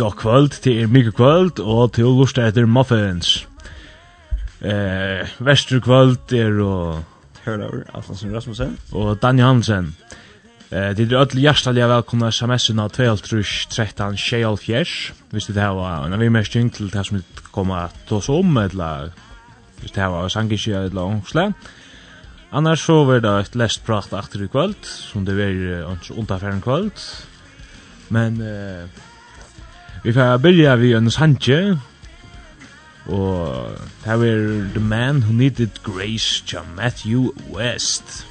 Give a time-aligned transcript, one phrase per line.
[0.00, 3.46] gott kvöld, det er mykje kvöld, og til lusta etter muffins.
[4.64, 7.02] Eh, Vestur kvöld er og...
[7.44, 8.78] Hørlaur, Atlansen Rasmussen.
[8.92, 9.96] Og Daniel Hansen.
[10.70, 16.72] Eh, det er öll hjertelig velkomna sms-en av 12-13-24, hvis det her var en avimestning
[16.72, 17.22] til det som
[17.52, 19.10] kommer til oss om, eller
[19.80, 21.52] hvis det her var sangkisje eller ångsle.
[22.52, 26.64] Annars så var det et lest prat akter i kvöld, som det var uh, underfæren
[26.64, 26.96] kvöld.
[28.08, 28.40] Men...
[28.40, 28.88] Eh,
[30.02, 31.78] Vi får börja vid en sanche.
[33.06, 33.70] Og
[34.04, 38.26] det er The Man Who Needed Grace John Matthew West.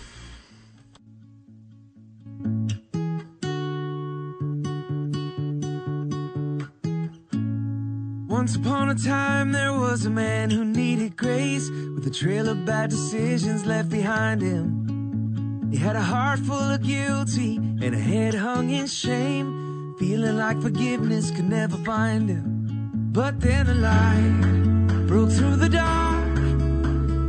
[8.30, 12.66] Once upon a time there was a man who needed grace With a trail of
[12.66, 18.34] bad decisions left behind him He had a heart full of guilty and a head
[18.34, 19.69] hung in shame
[20.00, 23.12] Feeling like forgiveness could never find him.
[23.12, 26.38] But then a light broke through the dark.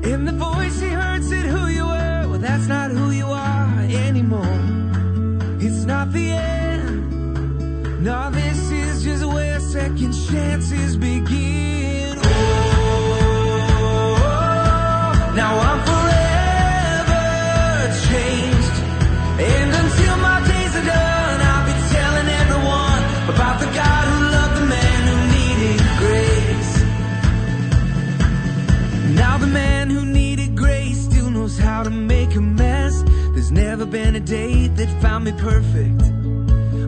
[0.05, 2.29] In the voice he heard said who you were?
[2.29, 4.61] Well that's not who you are anymore.
[5.59, 8.05] It's not the end.
[8.05, 12.19] No this is just where second chances begin.
[12.19, 13.11] Oh, oh,
[14.13, 15.35] oh, oh.
[15.35, 16.00] Now I'm
[33.51, 36.03] There's never been a day that found me perfect.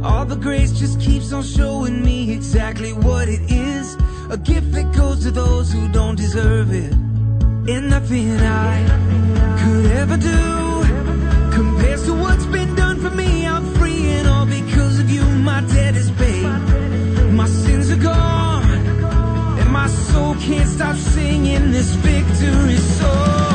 [0.05, 3.97] All the grace just keeps on showing me exactly what it is.
[4.31, 6.93] A gift that goes to those who don't deserve it.
[6.93, 8.79] And nothing I
[9.59, 11.53] could ever do.
[11.53, 15.25] Compares to what's been done for me I'm free and all because of you.
[15.25, 16.47] My debt is paid.
[17.33, 18.71] My sins are gone.
[19.59, 23.52] And my soul can't stop singing this victory song.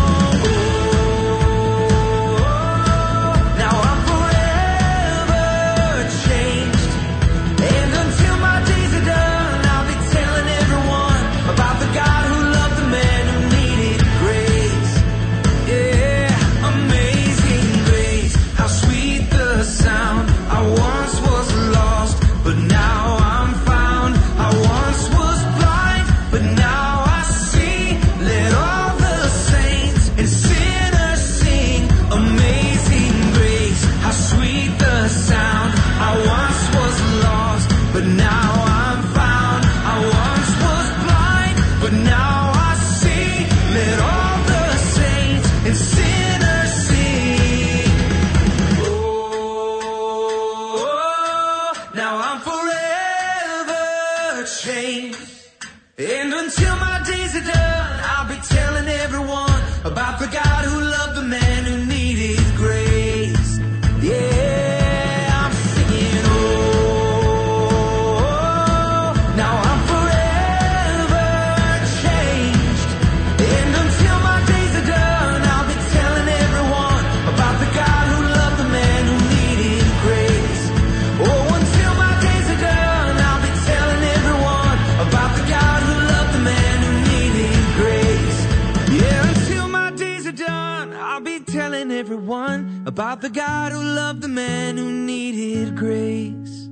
[92.08, 96.70] everyone about the God who loved the man who needed grace.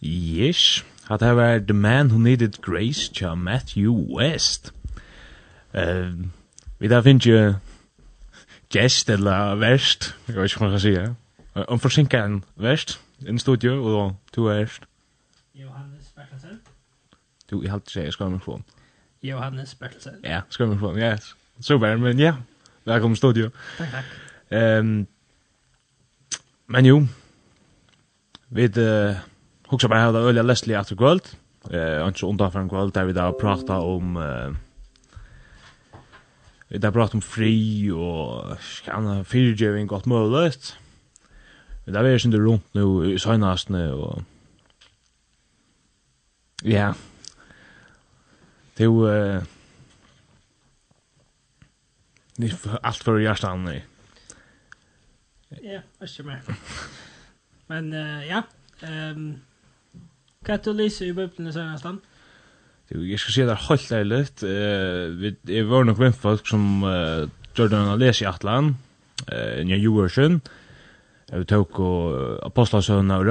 [0.00, 4.72] Yes, at I were the man who needed grace, cha Matthew West.
[5.74, 6.12] Uh,
[6.78, 7.54] vi da finn jo
[8.70, 11.14] gest eller verst, jeg vet ikke hva man kan sige.
[11.54, 14.82] Om forsinka en verst, en studio, og to er verst.
[15.54, 16.60] Johannes Bertelsen.
[17.50, 18.64] Du, jeg halte seg, jeg skal ha mikrofon.
[19.22, 20.20] Johannes Bertelsen.
[20.24, 20.92] Ja, skal skønne på.
[20.98, 21.16] Ja,
[21.60, 22.36] super, men ja.
[22.86, 23.50] Velkommen i studio.
[23.78, 24.12] Takk, takk.
[24.80, 25.06] Um,
[26.66, 27.00] men jo,
[28.54, 29.18] vi uh,
[29.68, 31.34] hugsa bare hava øyla Leslie after kvöld.
[31.70, 34.16] Eh, uh, ikke undan for en kvöld, der vi da prata om...
[34.16, 34.54] Uh,
[36.68, 40.52] vi da prata om fri og skanna fyrtjøving godt mulig.
[41.86, 44.22] Vi da vi er rundt nu i søgnastene og...
[46.64, 47.07] Ja, yeah
[48.78, 49.42] Du eh
[52.36, 52.52] Ni
[52.82, 53.82] allt för hjärtan i.
[55.48, 56.40] Ja, jag ser mer.
[57.66, 58.42] Men uh, ja,
[58.80, 59.40] ehm
[60.44, 61.98] Kan du lese i bøypene senere stand?
[62.94, 64.42] Jo, jeg skal si det er helt ærligt.
[64.42, 67.26] Uh, vi, jeg var nok med folk som uh,
[67.56, 68.76] gjør den å lese i Atlan,
[69.32, 70.38] uh, nye Joersen.
[71.32, 73.26] Jeg tok og Apostelsøvnene og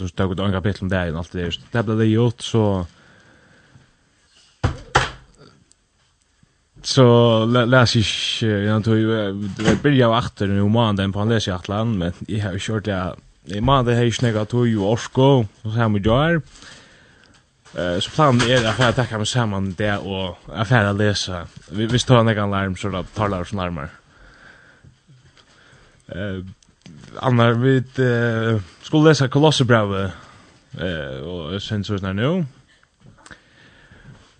[0.00, 1.60] då tog det en kapitel om det och allt det där.
[1.72, 2.86] Det blev det gjort så
[6.82, 8.96] så läs ich jag tror
[9.64, 12.86] det blir jag åter nu man den på läs jag atlan men jag har kört
[12.86, 16.42] jag i man det har snägat to ju orsko så här med jar
[17.74, 21.46] Eh så planen är att jag tar mig samman det och affära läsa.
[21.70, 23.88] Vi vi står några larm så då talar oss närmare.
[26.06, 26.44] Eh
[27.18, 30.12] annar vi uh, skulle läsa Kolosserbrevet
[30.78, 32.46] eh och sen så när nu.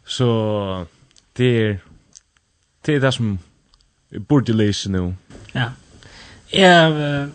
[0.07, 0.87] Så
[1.33, 1.79] det är
[2.85, 3.39] det är det som
[4.11, 5.15] borde läsa nu.
[5.53, 5.73] Ja.
[6.49, 7.31] Jag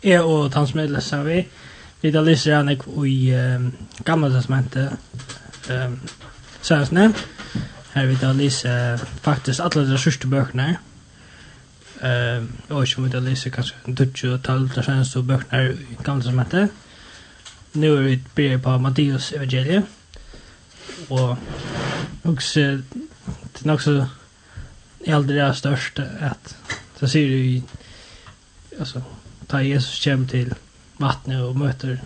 [0.00, 1.48] jag och han som läser vi
[2.00, 2.70] vi da läser han
[3.06, 3.72] i um,
[4.04, 4.92] gamle testamentet
[5.68, 6.00] ehm um,
[6.60, 7.12] såsna.
[7.92, 10.76] Her vi där läser faktisk alle de sista böckerna.
[12.00, 15.70] Eh, och vet inte om jag läser kanske Dutch och tal där sen så böcker
[15.70, 16.68] i gamla som heter.
[17.72, 19.84] Nu är vi börjar på Matteus evangeliet.
[21.08, 21.36] Och
[22.22, 24.06] också det är också
[25.04, 26.56] äldre är störst att
[26.98, 27.62] så ser du i
[28.80, 29.02] alltså
[29.46, 30.54] ta Jesus hem till
[30.96, 32.00] vattnet och möter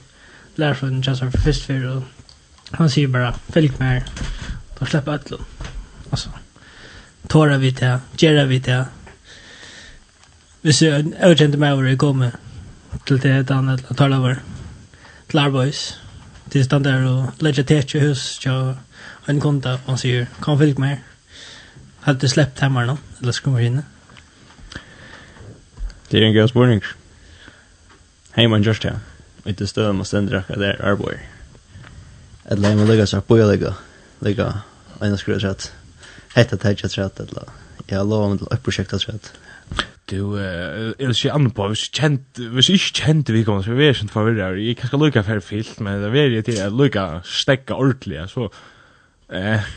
[0.55, 2.03] läraren Jasper för först för och
[2.71, 4.03] han säger bara följ med
[4.79, 5.33] då släpper allt
[6.11, 6.31] alltså
[7.27, 8.85] tårar vi till, gärna vi till,
[10.62, 12.31] hvis jeg overkjente meg over å komme
[13.07, 14.41] til det et annet eller tar over.
[15.31, 15.83] Til Arbois.
[16.51, 18.75] Til stand der og legger tetje hus til
[19.29, 20.99] en konta og han sier kan fylg mer
[22.05, 23.85] har du sleppt nå eller skummer inne
[26.11, 26.83] det er en gøy spørning
[28.37, 28.97] heimann gjørst ja
[29.47, 31.19] ikke støv man stender akkurat der Arboi
[32.51, 33.75] eller heimann ligger seg på jeg ligger.
[34.21, 34.65] Ligger
[35.03, 35.73] en skru at
[36.35, 37.53] hette tetje trett eller
[37.87, 39.31] jeg har lov om det oppprosjektet trett
[40.11, 43.62] du eh, eller ikke annet på, hvis jeg kjent, hvis jeg ikke kjent vi kommer,
[43.67, 46.59] så vi er ikke forvirret, jeg kan ikke lukke for fyllt, men det er til
[46.59, 48.49] jeg lukke stekka ordentlig, så
[49.33, 49.71] eh,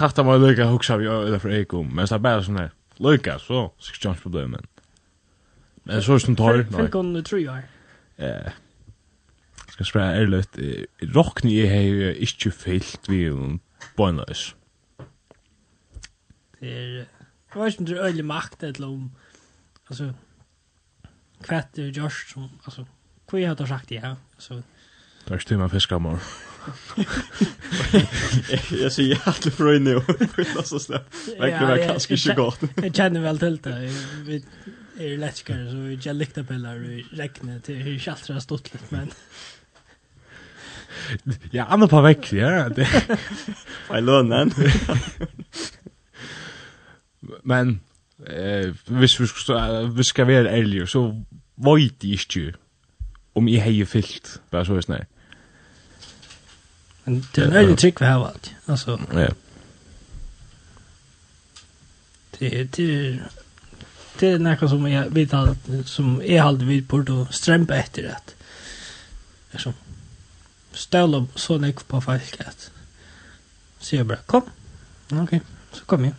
[0.00, 2.74] hatt av meg lukke hoksa vi øyne for jeg men det er bare sånn her,
[2.98, 4.68] lukke, så skal jeg ikke problem, men
[5.84, 6.82] men så er det som tar, nei.
[6.84, 7.64] Finkon tror jeg.
[8.22, 8.52] Eh,
[9.72, 10.44] skal spørre ærlig,
[11.14, 13.24] rockne jeg har ikke fyllt vi
[13.96, 14.24] bøyne.
[16.60, 17.06] Det är...
[17.54, 19.10] Jag vet inte om det är öjlig makt, eller om,
[19.92, 20.14] alltså
[21.42, 22.86] kvätt är just som alltså
[23.30, 24.62] kvä har sagt ja så
[25.24, 26.18] Där står man fiskar mer.
[28.82, 29.96] Jag ser jävligt för nu.
[30.56, 30.92] Alltså så.
[30.92, 32.60] Verkligen var kanske inte gott.
[32.76, 33.90] Jag känner väl till det.
[34.24, 34.44] Vi
[34.98, 36.52] är läskare så vi jag likte på
[37.12, 39.10] räknar till hur chattra stått lite men.
[41.50, 42.70] Ja, andra på vekk, ja.
[43.98, 44.58] I learned that.
[47.42, 47.80] Men
[48.26, 51.06] eh, hvis vi skal, vi skal være ærlige, så
[51.56, 52.52] vet jeg ikke
[53.34, 55.06] om jeg har fyllt, bare så snart.
[57.04, 58.98] Men det er en ærlig trygg vi har valgt, altså.
[59.12, 59.28] Ja.
[62.40, 63.22] Det, det,
[64.20, 68.10] det er noe som jeg vet alt, som jeg alltid vil på å strømpe etter
[68.12, 68.34] at
[69.52, 69.74] liksom,
[70.74, 72.70] som så nek på folk at
[73.82, 74.46] sier jeg bare, kom,
[75.18, 75.38] ok,
[75.74, 76.14] så kom jeg.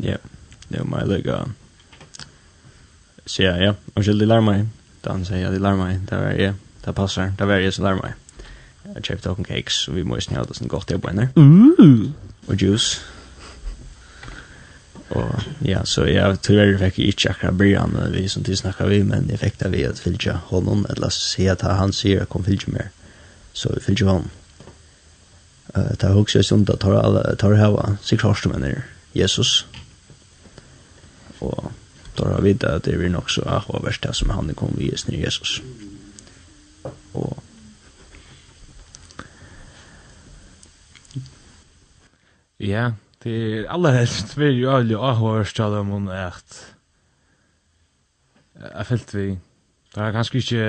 [0.00, 0.16] Ja,
[0.68, 1.38] det var meg lykka.
[3.26, 4.66] Så ja, ja, og så de larmar.
[5.04, 7.84] Da han sier, ja, de larmar, det var jeg, det passar, det var jeg som
[7.86, 8.14] larmar.
[8.94, 11.28] Jeg kjøpte åken cakes, og vi må jo det sånn godt jobb henne.
[11.34, 12.14] Mm.
[12.46, 13.02] Og juice.
[15.10, 19.02] Og ja, så jeg tyvärr fikk jeg ikke akkurat bryr vi som tid snakka vi,
[19.02, 22.72] men jeg fikk det vi at fylgja honom, eller se at han sier, kom fylgja
[22.72, 22.90] mer.
[23.52, 24.30] Så vi fylgja honom.
[25.76, 28.82] Uh, det er også en stund at tar alle, tar hava, sikkert hårstumene,
[29.14, 29.66] Jesus.
[29.66, 29.75] Jesus
[31.40, 31.72] og
[32.18, 35.22] har vi det at det er nok så ahoverst det som han kom vi i
[35.24, 35.62] Jesus.
[37.14, 37.42] Og
[42.60, 42.92] Ja,
[43.24, 46.76] det er aller helst vi er jo alle ahoverst av dem om at
[48.56, 49.26] jeg felt vi
[49.94, 50.64] det er kanskje ikke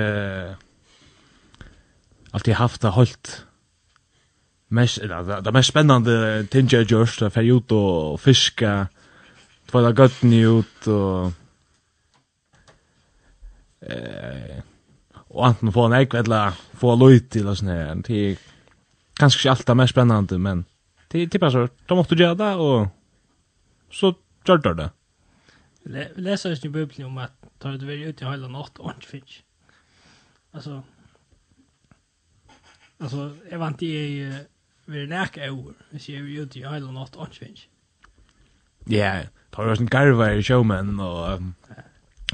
[2.32, 3.46] alltid haft det holdt
[4.68, 8.72] mest, det, det mest spennende ting jeg gjørst, det er ut og fiske
[9.68, 11.32] tvåla göttni ut og...
[13.80, 14.60] eh
[15.28, 17.94] og anten få en ägg eller få loy til, og och her.
[17.94, 18.36] Det er
[19.20, 20.64] kanskje ikke alt det mest spennende, men
[21.12, 21.68] det är typ så.
[21.88, 22.88] De måste göra det och
[23.90, 24.14] så
[24.46, 24.90] gör det
[25.82, 28.92] Vi Läser jag i Bibeln om att tar du väl ut i hela natt och
[28.94, 29.42] inte finns.
[30.52, 30.82] Alltså
[33.00, 34.44] Alltså, jag vant i
[34.84, 35.74] vi är näka år.
[35.90, 37.68] Vi ser ju ut i hela natt och inte finns.
[38.84, 39.22] Ja,
[39.58, 41.40] tar jag en garva i showman och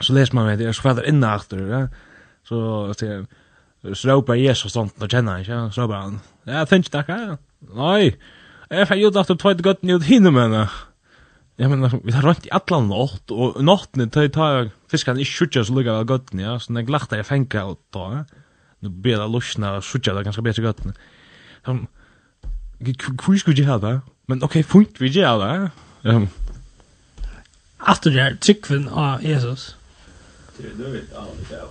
[0.01, 1.89] så läser man med det så fader inna efter ja
[2.49, 3.25] så så
[3.95, 8.19] så ropar Jesus sånt och känner inte så bara han ja finns det ja nej
[8.69, 10.67] jag har gjort att två gott nu hinner men
[11.57, 15.63] Ja men vi har rönt i alla natt och natten tar tar fiskarna i skjuter
[15.63, 18.25] så lugga gott ja så när glachtar jag fänka och ta
[18.81, 20.81] nu blir det lossna skjuter det ganska bättre gott.
[21.65, 21.87] Som
[23.27, 24.01] hur skulle jeg ha det?
[24.27, 25.71] Men okej, fint vi gör det.
[26.11, 26.29] Ehm
[27.79, 29.77] att Aftur är tryckven av Jesus.
[30.57, 31.71] Det er det allit av.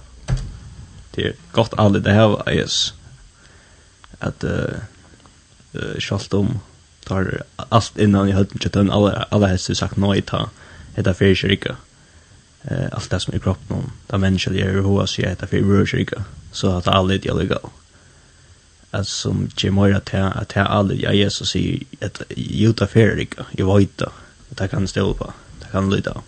[1.15, 2.93] Det er godt allit av av Jesus.
[4.19, 4.79] At uh,
[5.99, 6.59] sjalt om
[7.05, 10.47] tar alt innan i høyden kjøtten, alle, alle helst har sagt nei ta,
[10.95, 11.77] heta fyrir kyrka.
[12.63, 15.87] Uh, alt det som er kroppen om, da mennesker gjør hoa sier heta fyrir vore
[15.87, 17.71] kyrka, så at det jeg ligger
[18.93, 23.43] at som gemora til at jeg aldri, ja, Jesus sier, at juta fyrir kyrka.
[23.57, 24.11] jeg vajta,
[24.51, 25.33] at jeg kan stille på
[25.73, 26.21] kan lyda.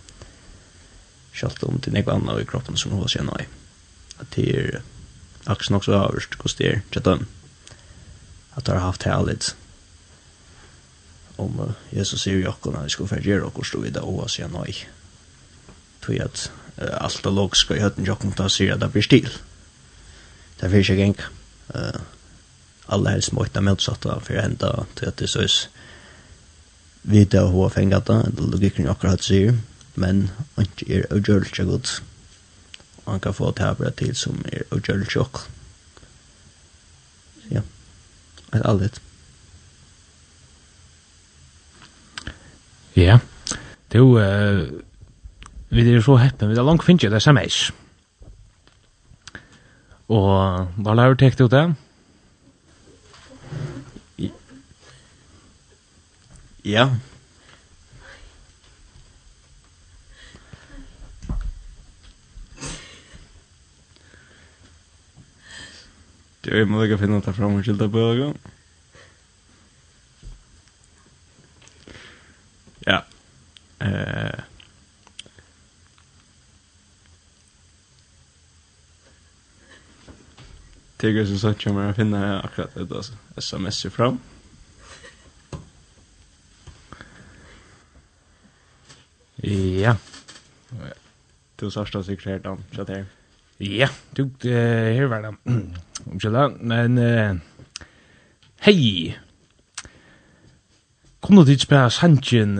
[1.36, 3.46] Sjalt om til nekva anna i kroppen som hos jeg nei.
[4.18, 4.82] At det er
[5.46, 7.26] aksen også avhørst hos det er tjattan.
[8.56, 9.54] At det har haft heiligt.
[11.38, 11.60] Om
[11.92, 14.72] Jesus sier jo akkona vi skulle fergjere okkur stå vidda og hos jeg nei.
[16.02, 16.48] Tog at
[16.80, 19.28] uh, alt det logiska i høtten jokken ta sier at det blir stil.
[20.56, 21.18] Det er fyrir ikke geng.
[22.88, 25.66] alle helst må ikke motsatta for å hente til at det søys
[27.06, 29.54] vita hva fengata, eller logikken akkurat sier,
[29.94, 31.92] men han er avgjørelse god.
[33.04, 35.40] Og han kan få tabra til som er avgjørelse ok.
[37.54, 37.62] Ja,
[38.54, 39.00] et allit.
[42.96, 43.18] Ja,
[43.92, 44.70] det er jo,
[45.68, 47.68] vi er så heppen, vi er langt finnes jo det samme eis.
[50.08, 50.30] Og
[50.82, 51.66] hva lærer du tekt ut det?
[51.66, 51.85] Ja.
[56.66, 56.88] Ja.
[66.42, 68.32] Det er mulig å finne ta fram og skilta på det.
[72.88, 73.00] Ja.
[73.86, 74.42] Eh.
[80.98, 83.14] Det er som sagt kommer å finne akkurat det, altså.
[83.38, 84.18] SMS-er fram.
[84.18, 84.35] Ja.
[89.44, 89.96] Ja.
[91.60, 92.64] Du sørste sikkert her, Dan.
[92.72, 93.04] Kjøtt her.
[93.60, 95.34] Ja, du, her var det.
[96.10, 96.98] Unnskyld, men...
[98.64, 99.14] Hei!
[101.20, 102.58] Kom du dit spela Sanchen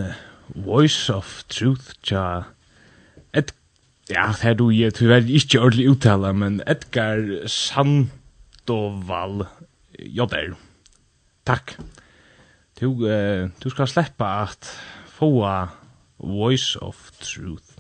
[0.55, 2.45] Voice of Truth, tja...
[3.37, 3.53] Et...
[4.11, 9.47] Ja, her du, jeg tror jeg ikke ordentlig uttale, men Edgar Sandoval
[9.99, 10.55] Jodder.
[11.47, 11.77] Takk.
[12.81, 13.03] Du,
[13.63, 14.71] du skal sleppa at
[15.17, 15.33] få
[16.21, 17.79] Voice of Truth.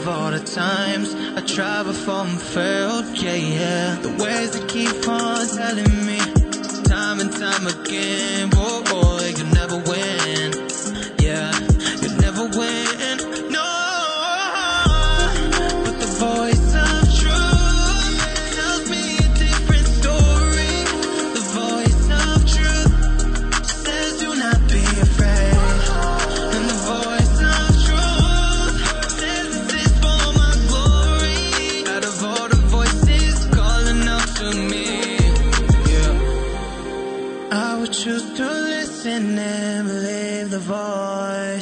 [0.00, 3.96] of all the times I tried before and failed, yeah, yeah.
[4.00, 6.18] The ways that keep on telling me
[6.84, 8.50] Time and time again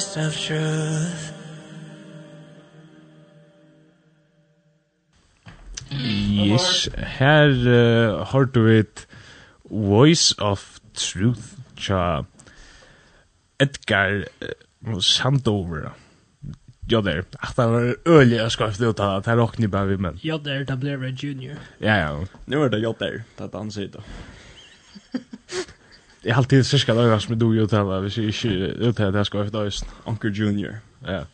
[0.09, 1.33] voice of truth.
[5.91, 9.07] Yes, her uh, har du et
[9.69, 12.23] Voice of Truth tja
[13.59, 15.91] Edgar uh, Sandover.
[16.89, 19.87] Ja der, ach, det var øyelig jeg skal ut av det det er åkne bare
[19.87, 21.57] vi men Ja der, det ble jeg junior.
[21.81, 22.25] Ja, ja.
[22.47, 24.01] Nå er det ja der, det er danset da.
[26.21, 27.65] Jag har alltid syska där som du ju
[28.01, 29.85] hvis jeg ikke ju uttalar det ska efter oss.
[30.05, 30.79] Onkel Junior.
[31.07, 31.25] Ja.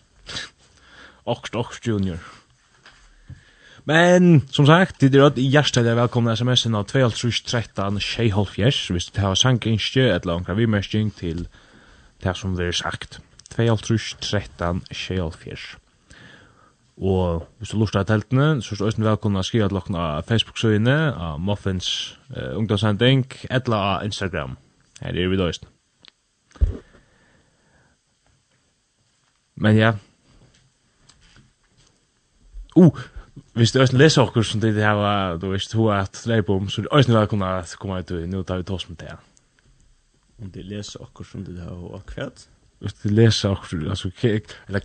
[1.26, 2.18] Och och Junior.
[3.84, 9.22] Men som sagt, det er att hjertelig är välkomna sms av 213 Sheholfjärs, hvis det
[9.22, 11.48] har et eller ankra vimersking til
[12.24, 13.20] det som det er sagt.
[13.56, 15.78] 213 Sheholfjärs.
[16.98, 20.00] Og hvis du lustar av teltene, så er du også velkomna å skrive til dere
[20.00, 24.58] av Facebook-søyene, av Muffins uh, ungdomsending, eller av Instagram.
[25.06, 25.68] Her er vi døysen.
[29.56, 29.92] Men ja.
[32.76, 32.98] Uh,
[33.54, 36.68] hvis du også leser okkur som det her var, du visst hva at leip om,
[36.70, 39.14] så er det også velkomna å komme ut og nå tar vi tås med det.
[40.42, 42.48] Om det leser okkur som det her var kvært?
[42.84, 44.12] Hvis du leser okkur, altså,
[44.68, 44.84] eller,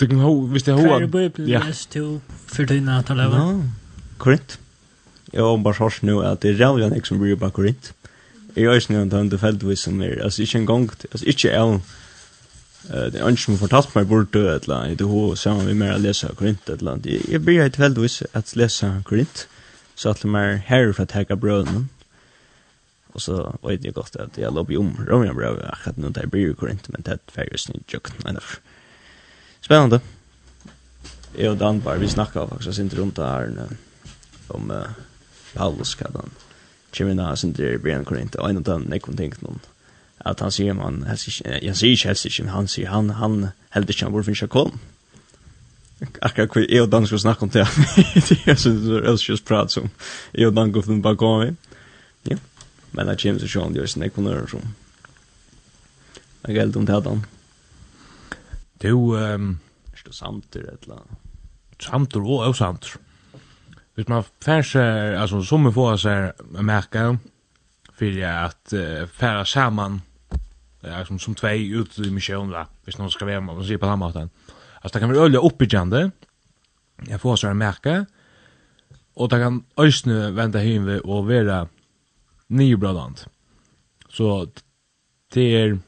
[0.00, 0.86] du kan hva, hvis det hva...
[0.86, 3.58] Hva er bøy bøy lest til for døyna at han lever?
[4.22, 4.56] Korrekt.
[5.32, 7.92] Jeg har bare hørt nu at det er rævlig an som bryr bak korrekt.
[8.56, 11.52] Jeg er ikke nødvendig under fältvis som är alltså inte en gång alltså inte är
[11.52, 11.80] jeg,
[12.90, 15.78] det er ikke som fortalt meg bort død, et eller annet, det er sammen med
[15.78, 17.28] mer å lese Korint, et eller annet.
[17.30, 19.46] Jeg blir helt feltvis at lese Korint,
[19.94, 21.84] så at det er her for å teke brødene,
[23.14, 26.56] og så vet jeg godt at jeg lobby om Romjan brød, akkurat nå det blir
[26.58, 28.42] Korint, men det er ferdig snitt jøkken, men
[29.62, 30.00] Spennende.
[31.38, 33.76] Jeg og Dan bare, vi snakket faktisk, jeg synes rundt det her,
[34.50, 34.90] om uh,
[35.54, 36.34] Paulus, hva han
[36.92, 39.60] Kjemina sin der Brian Corinth, og en av den nekvom tenkt noen,
[40.24, 43.38] at han sier man, han sier ikke helst ikke, men han sier han, han
[43.74, 44.80] heldig ikke han hvorfor ikke kom.
[46.02, 47.66] Akkurat hva jeg og Dan skulle snakke om det,
[48.28, 49.90] det er sånn rødskjøs prat som
[50.34, 51.56] jeg og Dan går for den bakom.
[52.28, 52.38] Ja,
[52.92, 54.74] men det kommer til sånn, det er sin ekon nøyre som.
[56.42, 57.22] Jeg er om det, Dan.
[58.82, 59.54] Du, um,
[59.94, 61.06] er du samtidig, eller?
[61.78, 62.98] Samtidig og samtidig.
[63.94, 66.32] Hvis man fær seg, altså som vi får seg
[66.68, 67.18] här
[67.92, 70.00] fyrir för att uh, färra saman,
[70.80, 73.78] ja, som, som tvei ut i misjon, da, hvis noen skal være med, man sier
[73.78, 74.30] på den måten.
[74.82, 76.10] Altså, det kan være ölja oppbyggjande,
[77.06, 78.06] jeg får seg här
[79.16, 81.68] og det kan øysne ösne vända hemma och vara
[82.48, 83.28] nybradant.
[84.08, 84.48] Så
[85.34, 85.78] det er,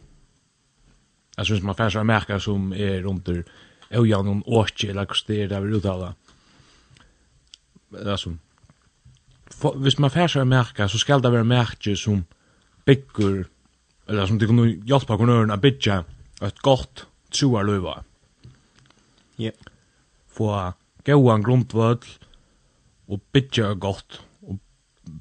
[1.36, 3.44] alltså hvis man fær seg märka som er runt ur,
[3.90, 6.14] ojanon åkje, eller hur det är där vi uttalar,
[8.02, 8.36] alltså
[9.50, 12.24] for, hvis man fær seg merka så skal det være märke som
[12.88, 13.44] bygger
[14.08, 16.02] eller som det kan hjelpe kunnøren å bygge
[16.44, 18.02] et godt troar løyva.
[19.38, 19.50] Ja.
[19.50, 19.72] Yeah.
[20.34, 20.50] Få
[21.06, 22.02] gauan grundvøll
[23.08, 24.58] og bygge godt og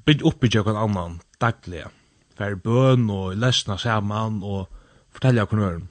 [0.07, 1.85] bygge oppbygge hver annan daglig.
[2.37, 4.71] Fær bøn og lesna saman og
[5.13, 5.87] fortelja kunnøren.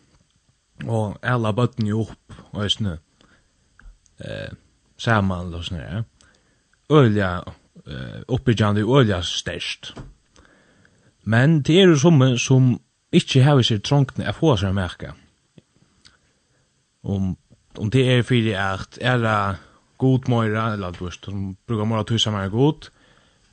[0.82, 2.96] Og alla bøtten jo opp og eisne
[4.18, 4.50] eh,
[4.98, 6.02] saman og sånne, ja
[6.92, 9.92] ølja uh, oppbyggjande og øyla størst.
[11.24, 12.72] Men det er jo som som
[13.12, 15.12] ikkje hever seg trångtene er få seg merke.
[17.02, 17.34] Om,
[17.78, 19.58] om det er fyrir at er det
[20.02, 22.90] god møyra, eller du du som brukar møyra tusen mer god,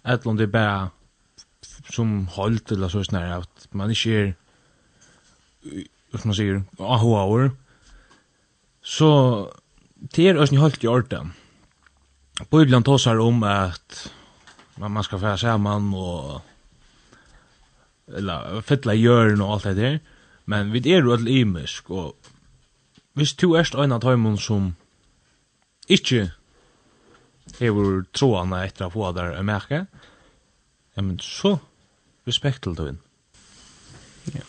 [0.06, 0.90] eller om det er bare
[1.94, 4.34] som holdt, eller så snar, at man ikkje er,
[6.16, 7.50] som man sier, ahoaur,
[8.82, 9.10] så
[10.16, 11.22] det er også holdt i ordet.
[12.48, 14.12] Bibelen tosar om at
[14.78, 16.42] man man skal fära saman og
[18.08, 19.98] eller fylla hjørn og alt det der.
[20.46, 22.16] Men vi er jo all imisk og
[23.14, 24.76] hvis du erst en av tøymon som
[25.90, 26.30] ikke
[27.60, 29.86] hever troane etter å få der å merke,
[30.96, 31.58] ja, men så
[32.30, 33.00] respekt til tøyen.
[34.32, 34.46] Ja.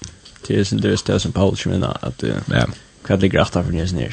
[0.47, 2.67] Det er sin døres det som Paul kommer inn at ja.
[3.07, 4.11] hva ligger etter for nye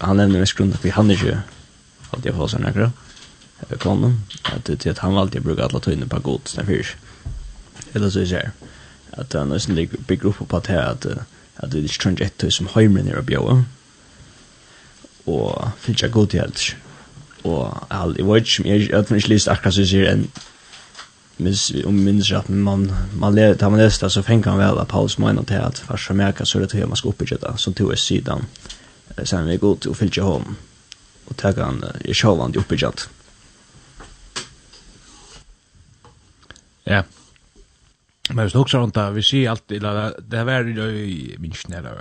[0.00, 1.40] Han nevner mest grunn at vi han ikke
[2.10, 2.90] att jag får sån här
[3.78, 6.96] konen att det att han alltid brukar alla ta in på gott sen fisk
[7.92, 8.50] eller så är det
[9.10, 11.06] att han nästan ligger big grupp på att att
[11.56, 13.38] att det är strange ett som hemmen är uppe
[15.24, 16.76] och finns jag gott helt
[17.42, 20.30] och all i vart som jag att man läst akkurat så ser en
[21.36, 25.18] mis om minns att man man lät han nästa så fänkar han väl att paus
[25.18, 28.44] mina till att farsa märka så det hur man ska uppbygga som tog i sidan
[29.24, 30.56] sen vi går till och fylla hem
[31.30, 33.06] og taka han i sjåvand i.
[36.90, 37.02] Ja.
[38.30, 41.94] Men hvis du også rundt vi sier alltid, eller det er vært i minst nere,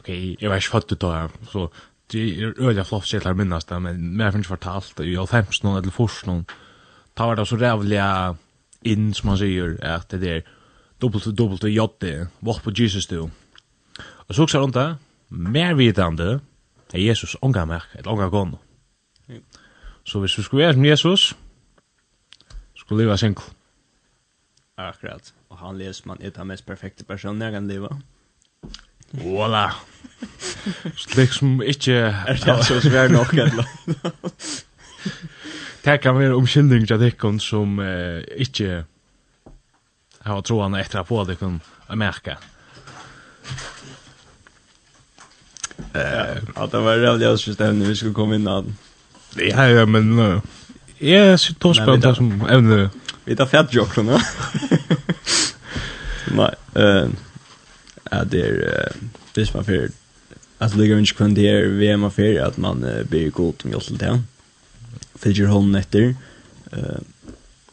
[0.00, 0.08] ok,
[0.40, 1.66] jeg var ikke født ut av, så
[2.12, 5.80] det er øyla flott sikkert her minnast det, men jeg finnes fortalt, i 15 noen
[5.80, 6.44] eller fors noen,
[7.16, 8.00] ta var det så rævlig
[8.84, 10.50] inn, som man sier, at det er
[11.00, 13.24] dobbelt dobbelt jodde, vårt på Jesus du.
[13.24, 14.88] Og så også rundt det,
[15.28, 16.40] mer vidande,
[16.94, 18.60] Er Jesus unga meg, et unga gående.
[19.28, 19.40] Ja.
[20.04, 21.36] Så hvis vi skulle være som Jesus,
[22.74, 23.44] skulle leva single.
[24.78, 25.34] Akkurat.
[25.48, 27.90] Og han leser man et av mest perfekte personer jeg kan leve.
[29.12, 29.64] Voila!
[30.96, 31.98] Slik som ikke...
[32.28, 33.66] Er det så svær nok, eller?
[35.84, 38.84] det kan være omkyldning til dere som eh, ikke
[40.24, 41.56] har troende etter å få dere
[41.90, 42.38] å merke.
[42.38, 42.54] Ja
[45.94, 48.76] Eh, det var jävligt system när vi skulle komma innan.
[49.36, 50.40] Ja, ja, men uh,
[50.98, 52.90] jag ser torspänt som ämne.
[53.24, 54.20] Vi tar fett jokker nå.
[56.36, 57.08] Nei, eh
[58.10, 58.92] ja, det är
[59.34, 59.90] Hvis man för
[60.58, 63.86] att ligga runt kring det är VM man för at man blir god med oss
[63.86, 64.22] til.
[65.14, 66.16] Följer hånden etter.
[66.72, 66.98] eh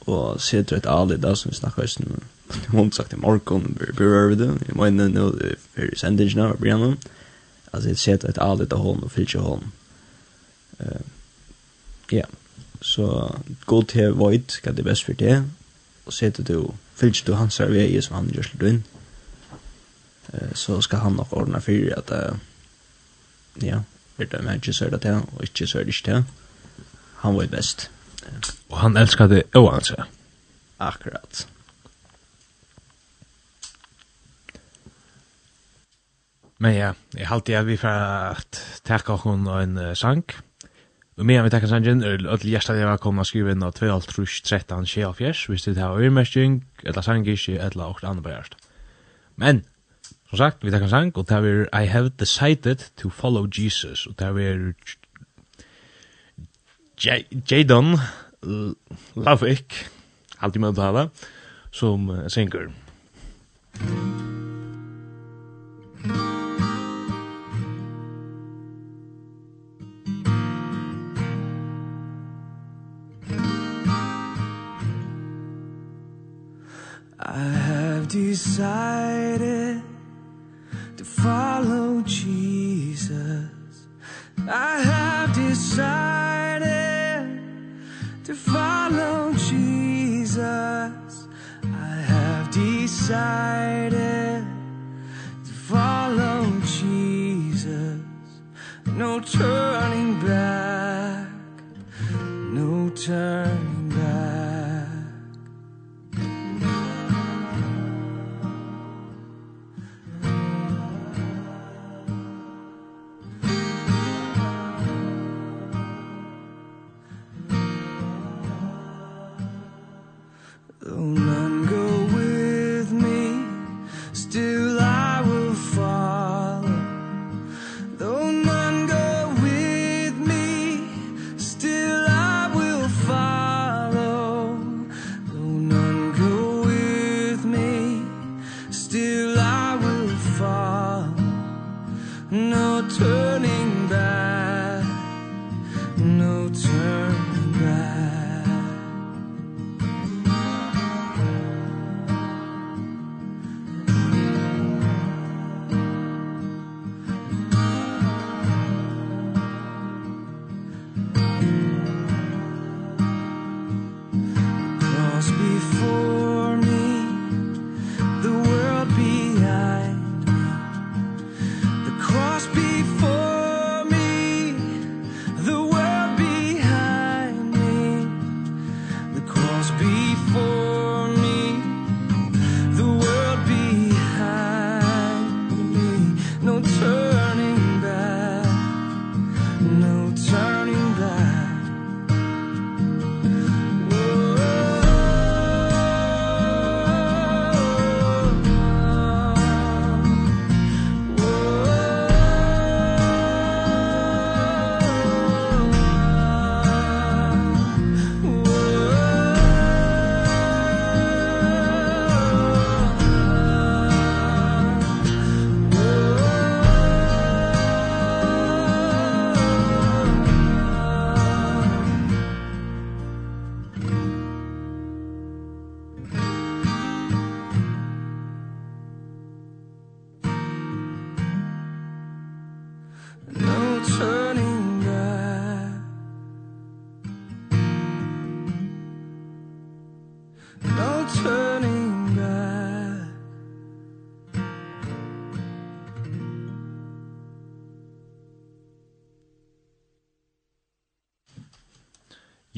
[0.06, 2.06] och ser det ett allt där som vi snakker just nu.
[2.68, 4.54] Hon sagt i morgon, vi berör det.
[4.68, 6.98] Jag menar nu, för sändningarna, vi berör det
[7.72, 9.72] alltså det sett ett allt av hon och filcha hon.
[10.78, 11.02] Eh
[12.10, 12.26] ja.
[12.82, 15.44] Så god till void kan det bäst för det.
[16.04, 18.84] Och sett du filcha du hans server som han gör slut in.
[20.34, 22.36] Eh så ska han nog ordna för att uh,
[23.54, 23.84] ja,
[24.18, 26.26] är det matches så det där och inte så det inte.
[27.16, 27.90] Han var bäst.
[28.68, 30.06] Och han älskade oansa.
[30.78, 31.48] Akkurat.
[36.62, 37.96] Men ja, jeg halte jeg vi fra
[38.36, 40.22] at takka hun og en uh, sang.
[41.18, 43.74] Og medan vi takka sangen, er alle gjersta jeg var kommet og skrive inn av
[43.74, 44.06] 12,
[44.46, 48.56] 13, 24, hvis det er øymerking, eller sang ikke, eller åkt andre bærst.
[49.42, 49.64] Men,
[50.30, 54.20] som sagt, vi takka sang, og det er I have decided to follow Jesus, og
[54.20, 54.74] det er
[57.50, 57.98] Jadon
[59.18, 59.82] Lavik,
[60.38, 61.10] halte jeg med å tale,
[61.74, 62.70] som uh, synger.
[63.82, 64.51] Musikk
[78.12, 79.82] decided
[80.98, 83.88] to follow Jesus.
[84.50, 86.70] I have decided
[88.26, 90.42] to follow Jesus.
[90.44, 94.46] I have decided
[95.46, 98.02] to follow Jesus.
[98.88, 100.61] No turning back.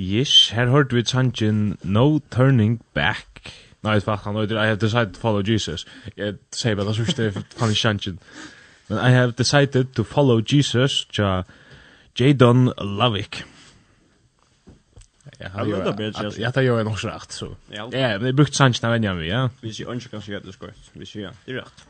[0.04, 3.54] Yes, her hørte vi sangen No Turning Back.
[3.84, 5.86] Nei, no, han høyder I have decided to follow Jesus.
[6.18, 8.20] Jeg sier bare, det synes det er fannig sangen.
[8.90, 11.42] Men I have decided to follow Jesus tja
[12.20, 13.46] Jadon Lovick.
[15.40, 15.50] Ja,
[16.40, 17.56] Ja, det gjør jeg nok så rett, så.
[17.72, 17.88] Ja,
[18.18, 19.48] men jeg brukte sangen av enn vi, ja.
[19.62, 20.92] Vi sier ønsker kanskje at det er skort.
[20.94, 21.88] Vi sier, ja, det er rett.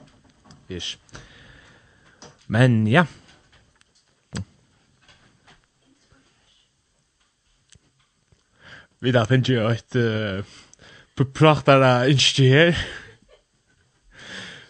[0.72, 0.98] Yes.
[2.48, 3.06] Men ja,
[9.04, 12.84] vi da finner jo et uh, pratar innskje her,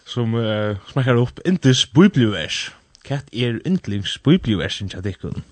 [0.06, 2.68] som uh, smakar opp intis bibelvers.
[3.04, 5.44] Hva er yndlings bibelversen jag Dikken?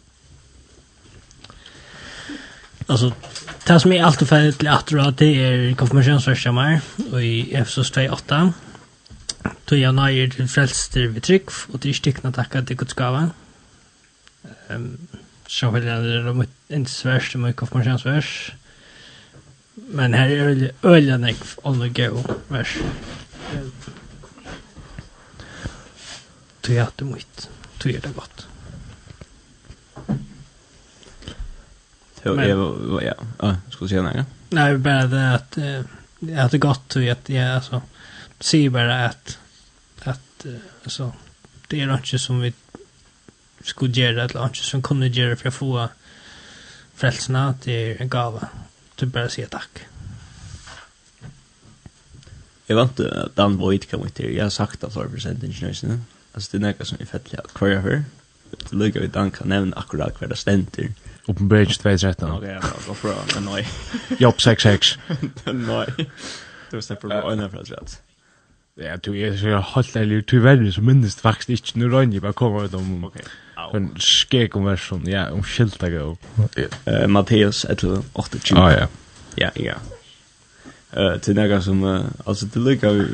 [2.88, 3.12] Alltså
[3.66, 6.80] det som är alltid färdigt till att dra det är konfirmationsverskjammar
[7.12, 8.52] och i Efesos 2.8
[9.64, 13.30] tog jag nöjer till frälster vid trygg och till styckna tacka till Guds gava
[14.68, 14.98] um,
[15.46, 18.52] så vill jag det är inte svärst men konfirmationsvers
[19.76, 21.16] Men her er øyla
[21.64, 22.78] on the go vers.
[26.62, 28.48] Tui at du mitt, tui er det godt.
[32.24, 34.26] Jo, jeg var, ja, ah, skulle se si noe?
[34.72, 35.56] vi bara det att
[36.20, 37.80] jag det gått godt att jag alltså
[38.38, 39.38] altså, bara att
[40.02, 40.46] att at,
[40.85, 41.12] altså,
[41.68, 42.52] det är inte som vi
[43.64, 45.88] skulle göra eller inte som kunde göra för att få
[46.94, 48.48] frelsene, det är en gåva
[49.02, 49.86] så bara säga tack.
[52.66, 54.34] Jag vet at Dan Boyd kom ut til.
[54.34, 55.98] Jeg har sagt at 4% ingenjörsna.
[56.34, 58.04] Altså, det er något som er fettelig at hver jeg hører.
[58.52, 60.92] Det lyckas vi Dan kan nevne akkurat hver det ständer.
[61.28, 62.30] Uppenbarligen 213.
[62.30, 63.40] Ok, ja, jag går för det.
[63.40, 63.68] Nej.
[64.20, 64.98] Jobb 66.
[65.46, 65.86] Nei.
[66.70, 68.02] Det var snäppar på en av det rätt.
[68.80, 72.22] Ja, du er så helt ærlig, du er så minnes faktisk ikke, nå rønner jeg
[72.22, 73.26] bare kommer ut om okay.
[73.76, 76.16] en skek om versjon, ja, om skiltak og...
[76.56, 78.56] Uh, Mathias, et 28.
[78.56, 78.87] Ah, ja.
[79.37, 79.76] Ja, ja.
[80.96, 83.04] Uh, til nega som, uh, altså det lykker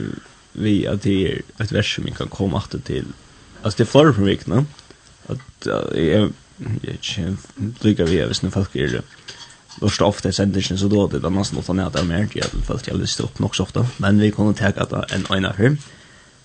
[0.54, 3.10] vi at det er et vers som vi kan komme alltid til,
[3.64, 4.66] altså det er flere på vikene,
[5.28, 9.00] at uh, jeg, jeg, jeg, jeg lykker vi, hvis noen folk er
[9.80, 12.28] Lörst ofta i sändningen så då det var nästan något annat än mer.
[12.32, 13.86] Jag har fått jag lyssnat upp nog så ofta.
[13.96, 15.76] Men vi kommer ta att en ena här.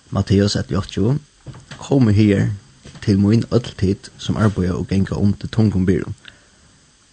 [0.10, 1.18] Matteus 1.8.
[1.78, 2.52] Kom här
[3.02, 6.14] till min ölltid som arbetar och gänga om till tungombyrden.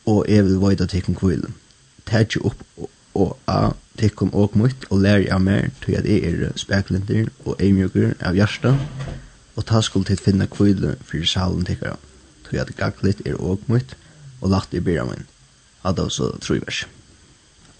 [0.06, 1.44] Og jeg vil vajda tikkum kvill.
[2.06, 2.62] Tætje upp
[3.14, 7.61] og a tikkum og mutt og læri av mer til at jeg er speklindir og
[7.61, 8.74] eimjøkker av hjärsta
[9.56, 11.98] og ta skuld til finna kvile fyrir salen tikkara
[12.48, 13.96] til at gaglit er og mutt
[14.40, 15.26] og lagt i byrra min.
[15.84, 16.86] Adda så tror jeg vers.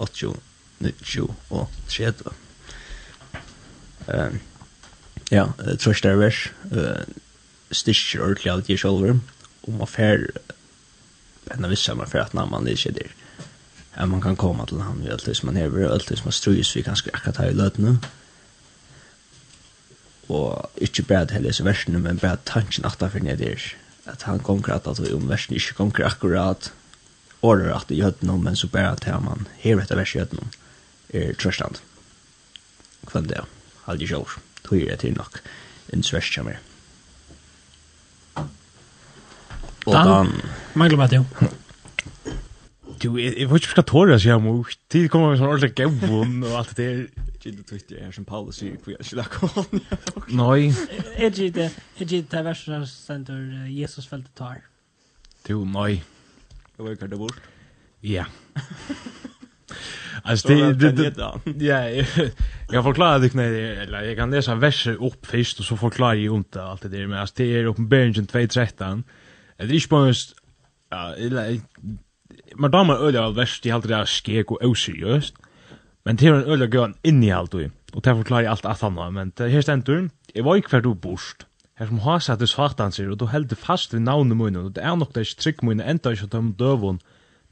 [0.00, 0.36] 80,
[0.80, 2.32] 90 og 30.
[4.08, 4.38] Uh,
[5.30, 5.44] ja,
[5.80, 6.46] trøst er vers.
[6.72, 7.04] Uh,
[7.70, 9.20] Styrker ordentlig alt jeg selv.
[9.62, 10.30] Og man fer,
[11.52, 13.12] enn av visse man fer at namn man ikke der.
[13.96, 16.30] Ja, man kan komme til han ved alt det som man hever, alt det som
[16.30, 17.98] man strøys vi ganske akkurat her i løtene.
[20.30, 23.70] Og ikke bare til disse versene, men bare tanken at det er der.
[24.06, 26.72] At han konkurrat at vi om versene ikke konkurrat akkurat
[27.42, 30.53] order at i høtten men så bare at man her etter vers i høtten
[31.14, 31.81] er trøstand.
[33.09, 33.44] Kvann det,
[33.88, 34.29] aldri sjål,
[34.66, 35.40] tog det til nok,
[35.94, 36.61] en svers kommer.
[39.88, 40.35] Og Dan.
[40.76, 41.50] Mangler meg til jo.
[43.00, 44.72] Du, jeg vet ikke hva å si om mor.
[44.92, 47.26] Tid kommer med sånn ordentlig gavun og alt det der.
[47.40, 49.79] Gidde Twitter er som Paulus sier, hvor jeg ikke lakker hånd.
[50.37, 50.66] Nei.
[51.16, 54.59] Jeg gidde, jeg gidde til versen som sender Jesus feltet tar.
[55.48, 55.70] Du, nei.
[55.72, 56.19] Nei.
[56.80, 57.40] Jag vet det bort.
[58.00, 58.24] Ja.
[60.22, 61.14] Alltså det det
[61.66, 62.04] ja,
[62.70, 63.44] jag förklarar det knä
[63.82, 67.06] eller jag kan läsa verser upp först och så förklarar jag inte allt det där
[67.06, 69.04] men alltså det är uppenbarligen 213.
[69.56, 70.12] Det är ju bara
[70.90, 71.60] ja, eller
[72.54, 75.34] man damer öliga av värst, de allt det här skek og oseriøst.
[76.04, 78.66] Men det er en øliga gøy inn i alt og, og det forklarer jeg alt
[78.66, 81.46] at han men det her stendur, jeg var ikke hver du borst.
[81.80, 84.74] Her som har sett hos fatan sier, og du held fast ved navnet munnen, og
[84.76, 87.00] det er nok det ikke trygg munnen enda ikke de døvun,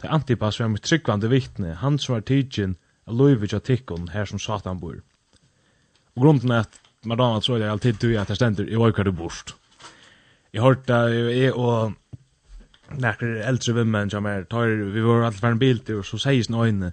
[0.03, 2.77] det antipas var med tryggvande vittne, han som var tidsin,
[3.09, 4.99] av loivet av tikkun, her som satan bor.
[6.15, 6.77] Og grunden er at
[7.09, 9.55] Madonna tror jeg alltid du at det stender i oikar du borst.
[10.53, 11.01] Jeg har hørt det,
[11.39, 11.95] jeg og
[13.01, 16.21] nekker eldre vimmen som er, tar, vi var alltid var en bil til, og så
[16.21, 16.93] sier sin øyne,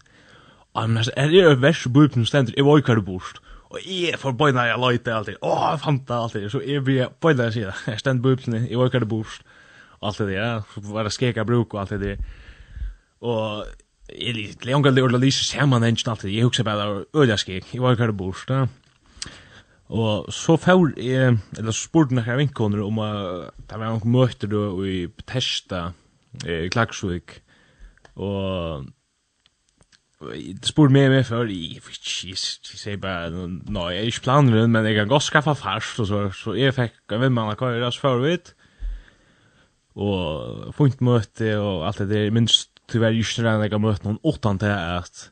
[0.75, 3.01] Ja, men altså, er det jo vers i bøypen som stender, jeg var ikke du
[3.01, 3.37] borst.
[3.75, 5.39] Og jeg får bøyna jeg løyte alltid.
[5.43, 6.45] Åh, jeg fant det alltid.
[6.53, 7.81] Så jeg blir bøyna jeg sier.
[7.91, 9.41] Jeg stend bublene, jeg orker det bort.
[10.05, 10.51] Alt det der, ja.
[10.71, 12.23] Så var det skeka bruk og alt det der.
[13.25, 13.65] Og
[14.13, 16.31] jeg litt leongar det orla lyse saman enn alltid.
[16.31, 17.73] Jeg hugsa bare øyla skek.
[17.73, 18.47] Jeg orker det bort.
[18.49, 18.65] Ja.
[19.93, 24.55] Og så får jeg, eller så spurte jeg vinkoner om at det var noen møter
[24.87, 25.91] i Bethesda,
[26.41, 27.41] i Klagsvik,
[28.15, 28.87] og
[30.65, 32.37] spurt meg med før, jeg vet ikke, jeg
[32.71, 36.31] vi säger bara nej jag är planen men jeg kan godt skaffa fast og så
[36.31, 38.53] så jeg fikk en man av göra så før förut
[39.95, 44.59] og funnet møte, og alt det der, minst tyvärr just när jag mötte någon åttan
[44.59, 45.29] till att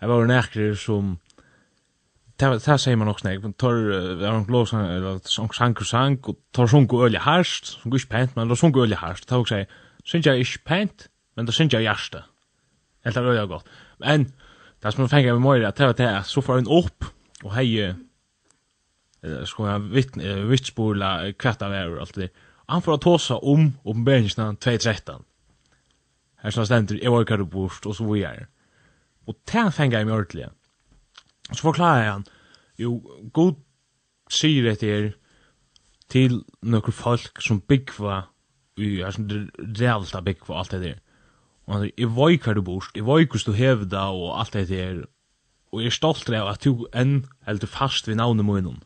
[0.00, 1.18] jag var närkare som
[2.36, 3.74] det här säger man också när jag tar
[4.34, 5.20] en glås eller
[5.52, 8.76] sank och sank och tar sånk och öl härst som går pent men då sånk
[8.76, 9.66] och öl härst det här också säger
[10.04, 12.24] syns jag är pent men då syns jag hjärsta
[13.04, 13.66] Helt er øyla godt.
[14.04, 14.28] Men,
[14.82, 17.06] det som fengt jeg med Moira, det var det at så får hun opp,
[17.44, 17.68] og hei,
[19.24, 22.30] eller sko han vittspola kvart av er og alt det.
[22.68, 25.24] Han får tåsa om oppenberingsna 2.13.
[26.44, 28.46] Her som stendur, jeg var ikkar bort, og så vi er.
[29.26, 30.48] Og det fengar jeg meg ordentlig.
[31.50, 32.26] Og så forklarer han,
[32.80, 32.98] jo,
[33.32, 33.56] god
[34.32, 35.14] sier etter
[36.12, 38.24] til nokre folk som byggva,
[38.80, 41.00] ja, som rævlt av byggva alt det der
[41.64, 44.56] Og han sier, jeg var hver du bort, jeg var hver du hevda og alt
[44.56, 45.04] det her.
[45.72, 48.82] Og jeg er stolt av at du enn heldur fast ved navnet munnen.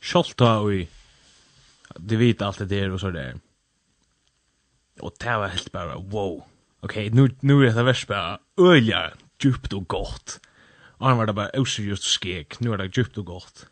[0.00, 0.86] Skjolt av og
[1.96, 3.40] du vet alt det her og så der.
[5.04, 6.40] Og det var helt bare, wow.
[6.86, 9.10] Ok, nu, nu er det vers bare ølja,
[9.42, 10.38] djupt og godt.
[11.00, 13.66] Og han var det bare auseriøst skek, nu er det djupt og godt.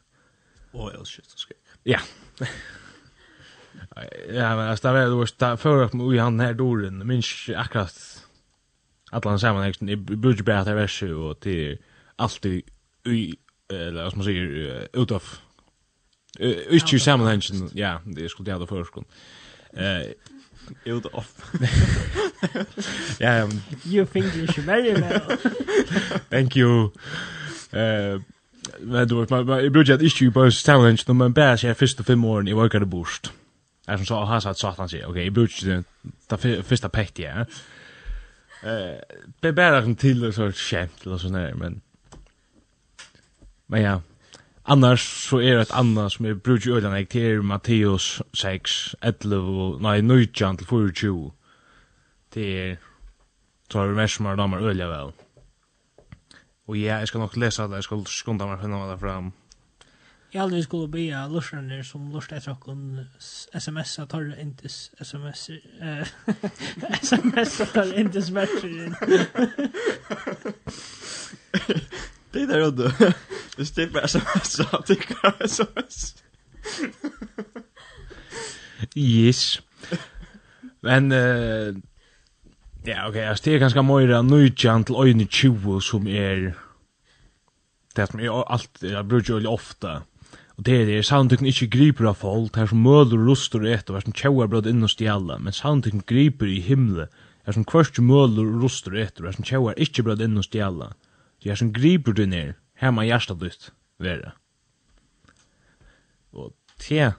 [0.74, 1.60] Og auseriøst skek.
[1.86, 2.02] Ja.
[3.94, 6.98] Ja, men altså, det var det, det var det, det var det, det var det,
[7.46, 8.13] det var det,
[9.14, 11.78] alla liksom i budget versi och till
[12.16, 12.62] alltid
[13.06, 13.36] i
[13.72, 15.22] eller som man säger ut av
[16.70, 19.04] Ustju sammanhangen, ja, det skulle jag ha förskon.
[19.72, 20.10] Eh,
[20.84, 21.26] ut av.
[23.18, 23.48] Ja, ja.
[23.84, 25.20] you think you should marry me.
[26.30, 26.90] Thank you.
[27.72, 28.20] Eh,
[28.80, 32.48] men du vet, jag brukar issue bare sammanhangen, men bara så här første fem åren
[32.48, 33.32] i workade boost.
[33.86, 35.84] Jag som sa, han sa at satan sig, okej, jag brukar
[36.30, 37.44] det første pekt, ja.
[39.40, 41.80] Det är bara en till och så ett skämt eller sådär, men...
[43.66, 44.02] Men ja,
[44.62, 49.78] annars så är det ett annat som är brukar ju ödan ägt Matteus 6, 11,
[49.80, 51.30] nej, 19 till 24.
[52.28, 52.78] Det är...
[53.72, 55.12] Så har vi mest som har damer öliga väl.
[56.66, 59.32] Och ja, jag ska nog läsa det, jag ska skunda mig finna det fram.
[60.34, 63.06] Jag aldrig skulle be jag lustar ner som lustar jag kon
[63.52, 64.68] SMS att har inte
[64.98, 66.06] SMS eh
[67.02, 68.96] SMS att har inte smäller.
[72.30, 72.90] Det där då.
[73.56, 74.98] Det stipp SMS av det
[75.44, 76.14] SMS.
[78.94, 79.60] Yes.
[80.80, 81.76] Men uh,
[82.84, 86.54] ja, okej, det stiger ganska mycket nöjant till öjne 20 som är
[87.94, 90.02] det som är allt jag brukar ju ofta.
[90.54, 93.94] Og det er det, soundtøkken ikke griper av folk, det er som møler rustur etter,
[93.94, 97.08] det er som tjauar brød inn og stjala, men soundtøkken griper i himle,
[97.42, 100.46] det er som kvørst møler rustur etter, det er som tjauar ikke brød inn og
[100.46, 100.92] stjala,
[101.42, 103.68] det er som griper du ned, her man hjertet ditt,
[104.02, 104.36] vera.
[106.34, 107.12] Og te,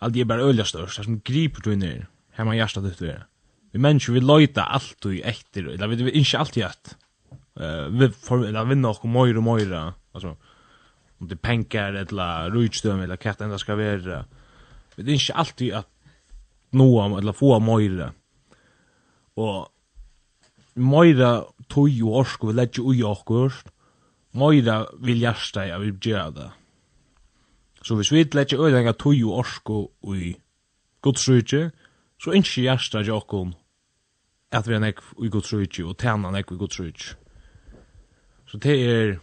[0.00, 2.06] alt er bare øyla størst, det er som griper du ner,
[2.38, 3.26] her man hjärsta ditt, vera.
[3.72, 6.94] Vi mennesker, vi løyta alt i ektir, eller vi, vi ikke alltid at,
[7.60, 9.82] uh, vi, for, eller vi nok, moira, moira,
[10.14, 10.36] altså,
[11.18, 14.24] om det är pengar eller rujtstöm eller katt enda ska vara.
[14.96, 15.88] Men det är inte alltid att
[16.70, 18.12] nå eller få mojra.
[19.34, 19.68] Och
[20.74, 23.66] mojra tog och orsk och vi lägger ui orsk.
[24.30, 26.50] Mojra vill hjärsta jag vill göra det.
[27.82, 30.36] Så hvis vi lägger ui lägger tog och orsk och ui
[31.00, 31.70] godsrujtje,
[32.18, 33.54] så inte hjärsta jag okon
[34.50, 37.16] at vi er nekv i godsrujtje og tjena nekv i godsrujtje.
[38.48, 39.18] Så det er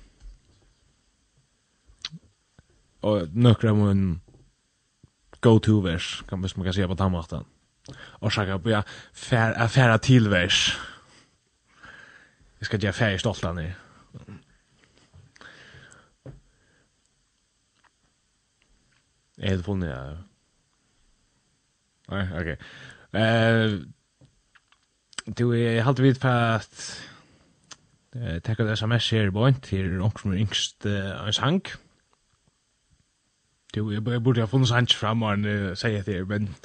[3.05, 3.77] och några av
[5.39, 7.45] go-to-vers, kan man, man kan säga på tammakten.
[7.97, 8.83] Och så på jag
[9.13, 10.79] färra, färra till vers.
[12.59, 13.73] Jag ska göra färg stolta i.
[19.35, 20.17] Jag heter funnet ja.
[22.07, 22.57] Nej, okej.
[23.21, 23.79] Eh,
[25.25, 27.01] du, jag har alltid vid på att
[28.15, 31.61] Uh, Tekka det sms her i bort til någon som är yngst en sang.
[31.65, 31.84] Mm
[33.75, 36.55] Jo, jeg burde ha funnet hans fram og han säger det, men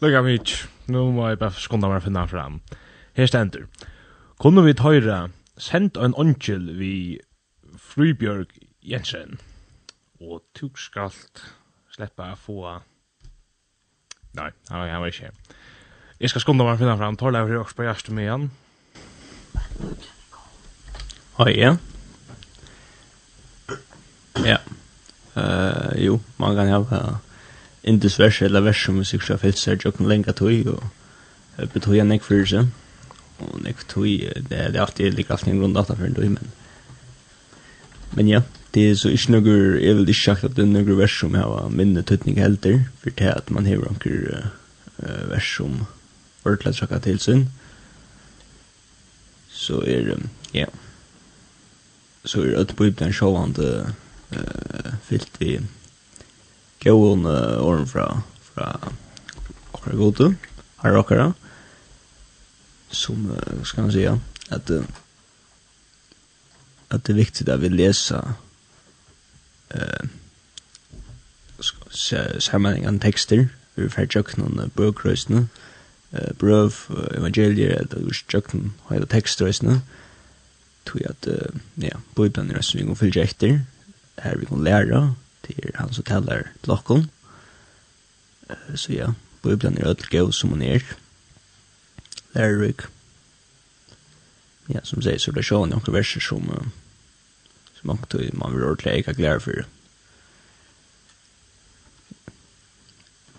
[0.00, 0.40] lukka mig
[0.86, 2.60] nu må jeg bare skunda meg finna fram.
[3.14, 3.66] Her stender.
[4.38, 5.28] Kunne vi tøyre
[5.58, 7.18] sendt en åndkjel vi
[7.76, 8.52] Frybjørg
[8.82, 9.38] Jensen,
[10.20, 11.42] og tuk skalt
[11.92, 12.78] sleppa få...
[14.36, 15.30] Nei, han var, han var ikke.
[15.30, 15.64] her.
[16.20, 18.50] Jeg skal skunda meg finna fram, tål jeg også på hjertet med igjen.
[21.36, 21.76] Hei, ja.
[24.44, 24.56] Ja.
[25.36, 27.02] Eh jo, man kan ha
[27.84, 32.08] indus vers eller vers som musik som fyllt seg jokken lenge tog og betog jeg
[32.08, 32.68] nek for seg.
[33.38, 34.06] Och nek tog
[34.50, 36.52] det er alltid lika alltid en grunn data for en tog men
[38.16, 38.42] men ja
[38.74, 41.34] det är så ikke noe jeg vil ikke sagt att det er noe vers som
[41.34, 44.50] har minne tøtning helter för det att man har anker
[45.02, 45.86] uh, vers som
[46.44, 47.48] ordentlig trakka till sin.
[49.50, 50.18] Så är er
[50.52, 50.66] ja.
[52.24, 53.94] Så är det på den sjående
[54.30, 55.60] eh fyllt vi
[56.84, 58.22] gåon orm fra
[58.54, 58.78] fra
[59.72, 60.34] akkurat gode
[60.76, 61.34] har akkurat
[62.90, 64.70] som uh, ska man säga att
[66.88, 68.32] att det är viktigt att vi läser
[69.68, 70.00] eh
[72.12, 75.46] uh, sammanhängande texter vi får jökna om brödkrösna
[76.10, 76.74] eh bröv
[77.14, 79.80] evangelier eller vi jökna hela textrösna
[80.84, 81.28] tog jag att
[81.74, 83.60] ja, bibeln är så vi går fyllt efter
[84.18, 87.10] här vi kan lära till han som taler til okken.
[88.74, 90.82] Så ja, Bibeln är ødel gøy som hon är.
[92.34, 92.80] Lärarik.
[94.66, 96.72] Ja, som säger så det er sjående noen verser som
[97.74, 99.64] som man tog, man vill ordentligt äga glädje för.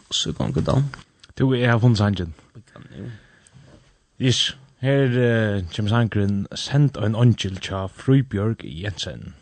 [0.10, 0.84] Så kan vi da.
[1.36, 2.34] Du, jeg av funnet sangen.
[2.54, 3.12] Vi kan ju.
[4.20, 9.34] Yes, her uh, kommer sangren Send en angel tja Frøybjørg Jensen.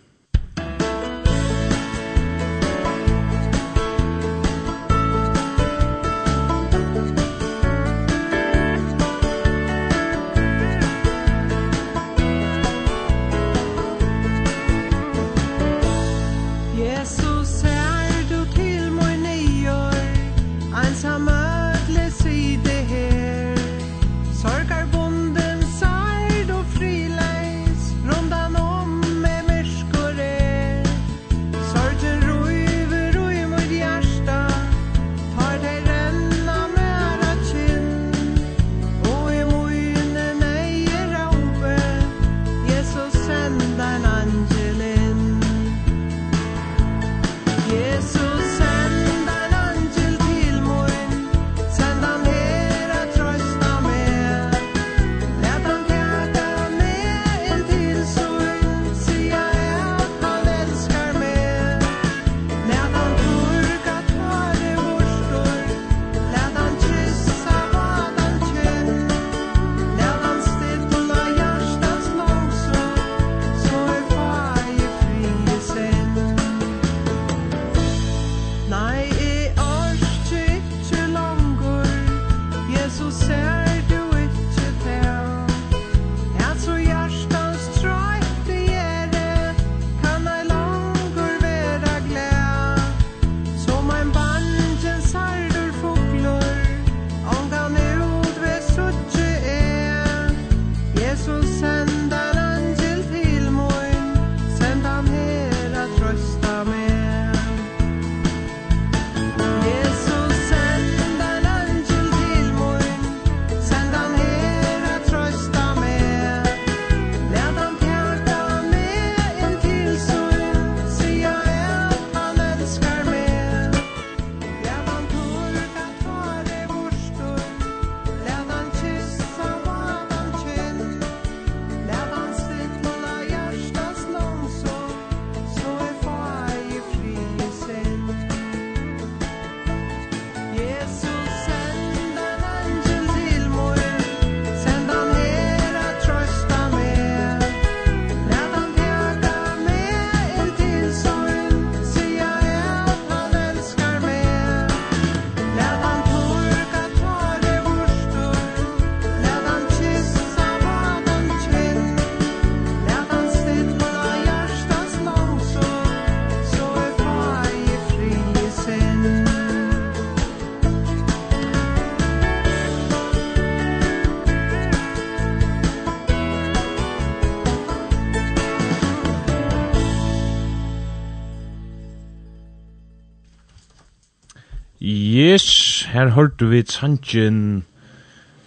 [185.16, 187.66] Yes, her hørte vi sangen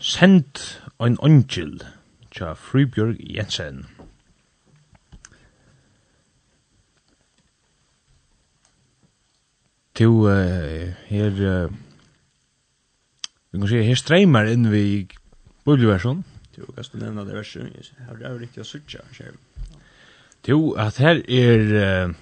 [0.00, 0.58] Send
[1.00, 1.78] ein Angel
[2.34, 3.86] tja Fribjørg Jensen.
[9.94, 10.28] Tu uh,
[11.08, 11.72] her uh,
[13.52, 15.08] vi kan si her streimar inn vi
[15.64, 16.20] bibelversjon.
[16.52, 17.72] Du kan du nevna det verset?
[17.72, 19.08] Jeg har riktig å sutja.
[20.44, 22.16] Jo, at her er uh,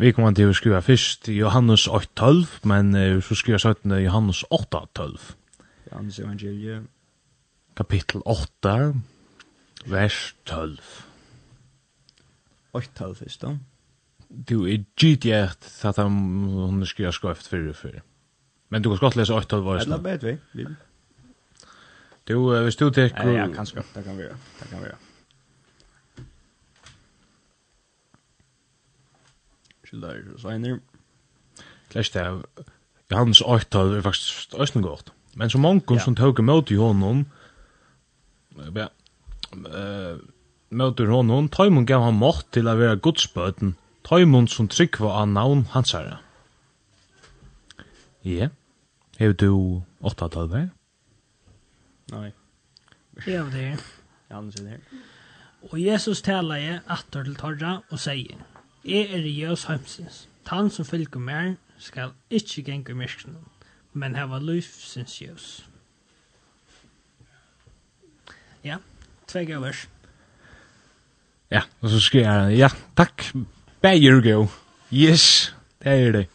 [0.00, 3.92] Vi kommer til å skrive først Johannes 8.12, men uh, så skriver 17.
[4.00, 5.26] Johannes 8.12.
[5.90, 6.86] Johannes evangeliet.
[7.76, 8.94] Kapittel 8,
[9.92, 10.78] vers 12.
[12.80, 13.52] 8.12 først da.
[14.30, 18.00] Du er gitt at han skriver skrift fyrir fyrir.
[18.70, 19.84] Men du kan godt lese 8.12 var i.
[19.84, 20.66] Eller vi.
[22.28, 23.28] Du, hvis du teker...
[23.28, 23.84] Ja, ja, kanskje.
[23.94, 24.40] Det kan vi gjøre.
[24.60, 25.09] Det kan vi gjøre.
[29.90, 30.78] til der Sveiner.
[31.90, 32.44] Clash Tav,
[33.10, 35.12] Johannes 8 er faktisk østen godt.
[35.34, 35.98] Men så mange ja.
[35.98, 37.26] som tog imot i honom,
[38.74, 38.86] ja,
[39.54, 40.18] uh,
[40.70, 43.76] møter honom, Taimon gav han mått til å være godsbøten,
[44.06, 46.18] Taimon som tryggva av navn hans herre.
[48.24, 48.50] Ja,
[49.18, 49.50] hever du
[50.02, 50.68] 8-tallet der?
[52.10, 52.30] Nei.
[53.26, 53.82] Ja, det er.
[54.30, 55.00] Ja, det er.
[55.70, 58.38] Og Jesus taler jeg atter til Torra og sier,
[58.84, 60.28] Jeg er i Jøs Heimsins.
[60.46, 63.36] Tan som fylgur mer skal ikke gjenge myrkene,
[63.92, 65.66] men hava løyfsins Jøs.
[68.64, 68.78] Ja,
[69.28, 69.88] tvei gavers.
[71.50, 73.32] Ja, og så skriver jeg, ja, takk,
[73.82, 74.46] beir go.
[74.92, 76.26] Yes, det er det.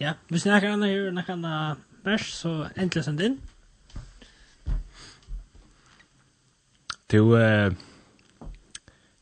[0.00, 1.56] Ja, hvis nekker anna gjør nekker anna
[2.04, 3.40] vers, så endelig send inn.
[7.12, 7.68] Du, eh...
[7.68, 7.93] Uh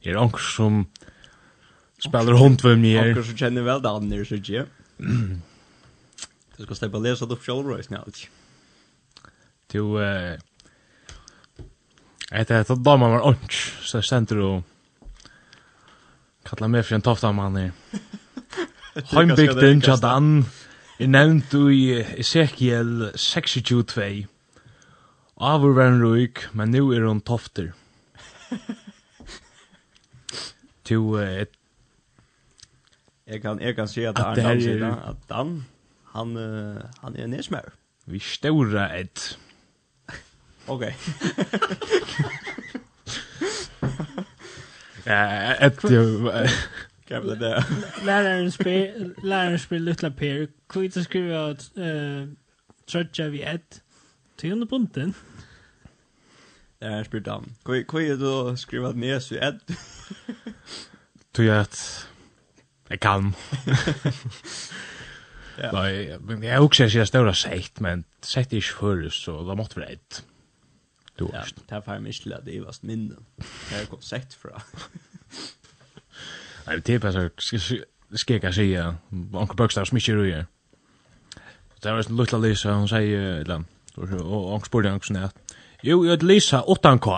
[0.02, 0.86] er onker som
[2.02, 2.98] spelar hund med mig.
[3.00, 4.66] Onker som kjenner vel det andra så tjej.
[6.56, 8.12] Du ska släppa läsa upp Showroys nu nå.
[9.72, 10.38] Du eh
[12.32, 13.52] Ett at dama var onk,
[13.84, 14.62] så sent du
[16.48, 17.72] kalla meg for en tofta man här.
[19.12, 20.44] Heimbygd den Jordan.
[20.98, 24.26] Nevnt du i Ezekiel 26.
[25.36, 27.72] Avur var en røyk, men nu er hun tofter.
[30.94, 31.46] to eh,
[33.26, 35.64] Jeg kan jeg kan si at, se att han kan at Dan,
[36.04, 37.72] han han han er nesmær.
[38.06, 39.38] Vi stora et.
[40.66, 40.82] ok.
[45.06, 46.50] Ja, et ett
[47.08, 47.64] Kan det där.
[48.04, 50.46] Läraren spel läraren spel lilla Per.
[50.68, 52.28] Kvita skriva uh,
[52.86, 53.82] trötta vi ett.
[54.36, 55.14] Tionde punkten.
[56.82, 59.60] Jeg spurte han, hva er det du skriver ned så edd?
[61.34, 61.82] Tog jeg at
[62.90, 63.30] jeg kan.
[65.76, 69.54] Nei, men jeg er også ikke større sett, men sett er ikke før, så da
[69.54, 70.22] måtte være et.
[71.18, 73.16] Du ja, det er ferdig mye at det var minne.
[73.38, 74.64] Det er kom sett fra.
[76.66, 77.60] Nei, det er bare så,
[78.14, 80.44] skal jeg ikke si, Anker Bøkstad som ikke røyer.
[81.82, 83.64] Det var en lutla lyse, hun sier, eller,
[83.96, 85.51] og Anker spurte han sånn at,
[85.82, 87.08] Jo, jeg heter Lisa, 8K.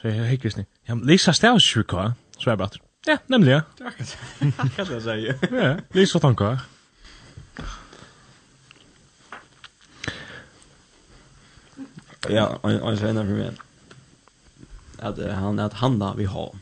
[0.00, 0.68] Så jeg hikker snitt.
[0.88, 2.12] ja, Lisa stavs 7K.
[2.38, 3.60] Så jeg bare, ja, nemlig, ja.
[3.78, 3.90] Det er
[4.58, 5.58] akkurat det jeg sier.
[5.62, 6.54] Ja, Lisa 8K.
[12.30, 13.58] Ja, og så ender for meg.
[15.02, 16.52] at han at han da vi har.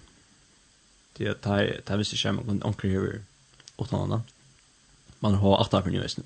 [1.19, 3.19] Det er at jeg visste ikke om han anker høyre
[3.79, 4.21] åttan anna.
[5.21, 6.25] Man har åttan for nyvesten.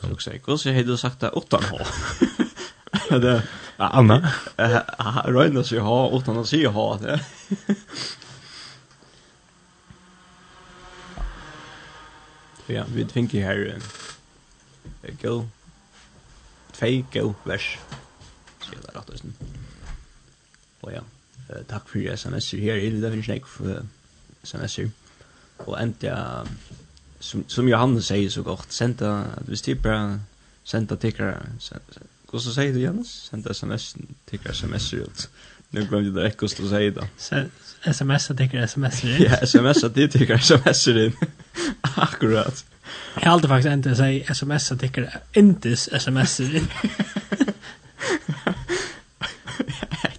[0.00, 1.78] Så jeg sier, hvordan har du sagt det åttan ha?
[3.18, 3.42] Det
[3.78, 4.20] Anna.
[5.26, 7.20] Røyna sig ha, utan att se ha det.
[12.66, 13.78] Ja, vi tänker här
[15.22, 15.46] go.
[16.72, 17.78] Tvei go vers.
[18.64, 19.42] Sier det rett og slett.
[20.84, 21.02] Og ja,
[21.68, 22.80] takk for SMS-er her.
[22.80, 23.84] Det finnes jeg for
[24.44, 24.88] SMS-er.
[25.66, 26.54] Og endte jeg,
[27.20, 29.12] som, som Johannes sier så godt, senda,
[29.44, 30.20] hvis de bare
[30.64, 31.36] senda tikkere,
[32.34, 33.10] Hvordan sier du, Janus?
[33.30, 35.28] Send sms, tikkar sms-er ut.
[35.70, 37.06] Nu glömde jag ikke vad du säger då.
[37.92, 39.22] Smsa tycker sms in.
[39.22, 41.12] Ja, smsa det tycker sms in.
[41.80, 42.64] Akkurat.
[43.22, 46.66] Jag faktisk endt å si sms tycker inte sms in.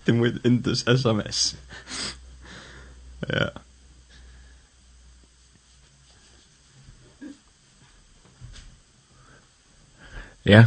[0.05, 1.55] Det mot inte sms.
[3.28, 3.49] Ja.
[10.43, 10.66] Ja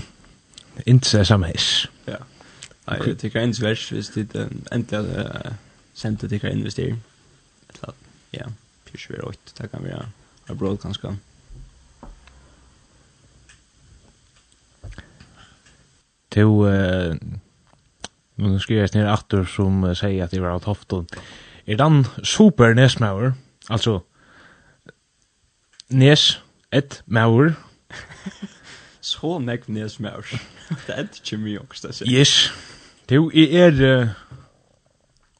[0.86, 1.86] inte samma hiss.
[2.04, 2.16] Ja.
[2.84, 5.06] Jag tycker ens värst visst det äntligen
[5.94, 6.96] sent det kan investera.
[7.68, 7.94] Ett
[8.30, 8.46] Ja,
[8.84, 10.04] pysch vi rått, Det kan vi ha
[10.46, 11.16] Jag bråd ganska.
[16.28, 17.16] Till eh
[18.38, 21.08] nu skriver jeg ner aktor som uh, sier at det var av Tofton.
[21.66, 23.32] Er den super nesmauer,
[23.68, 24.00] altså
[25.88, 27.54] Nes et mauer,
[29.08, 30.34] så nekv nes med oss.
[30.86, 32.12] det er ikke mye også, det sier.
[32.12, 32.34] Yes.
[33.08, 33.80] Du, er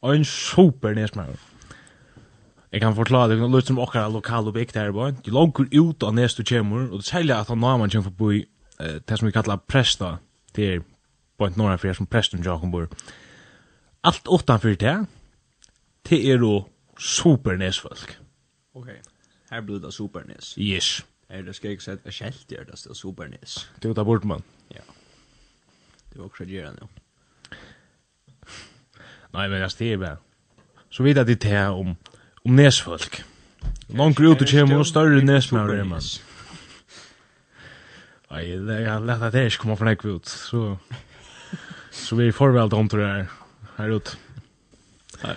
[0.03, 1.13] uh, en super nes.
[2.73, 5.13] Jeg kan forklare det, det er som okkar lokal og bygd her boy.
[5.25, 8.45] De langer ut av nes du kommer, og det særlig at han naman kommer forbi
[8.81, 10.17] uh, det som vi kallar presta,
[10.57, 10.87] det er
[11.39, 12.89] point ikke norra fyrir som presten Jakob bor.
[14.05, 14.97] Alt utanfyr det,
[16.09, 16.65] det er jo
[16.99, 18.19] super nesfolk.
[18.75, 18.89] Ok,
[19.51, 20.55] her blir det super nes.
[20.59, 21.05] Yes.
[21.31, 23.69] Er det ska jag säga att skällt gör det så supernis.
[23.81, 24.43] Det tar bort man.
[24.69, 24.81] Ja.
[26.13, 26.89] Det var också det nu.
[29.31, 30.17] Nej men jag stäver.
[30.91, 31.97] Så vidare det här om
[32.43, 33.25] om näsfolk.
[33.87, 36.01] Långt ut och kommer och större näsmör man.
[38.31, 40.79] Nej, det har lätt att det ska komma från ut så
[41.91, 43.27] så vi får väl de tror jag
[43.77, 44.17] här ut.
[45.23, 45.37] Nei.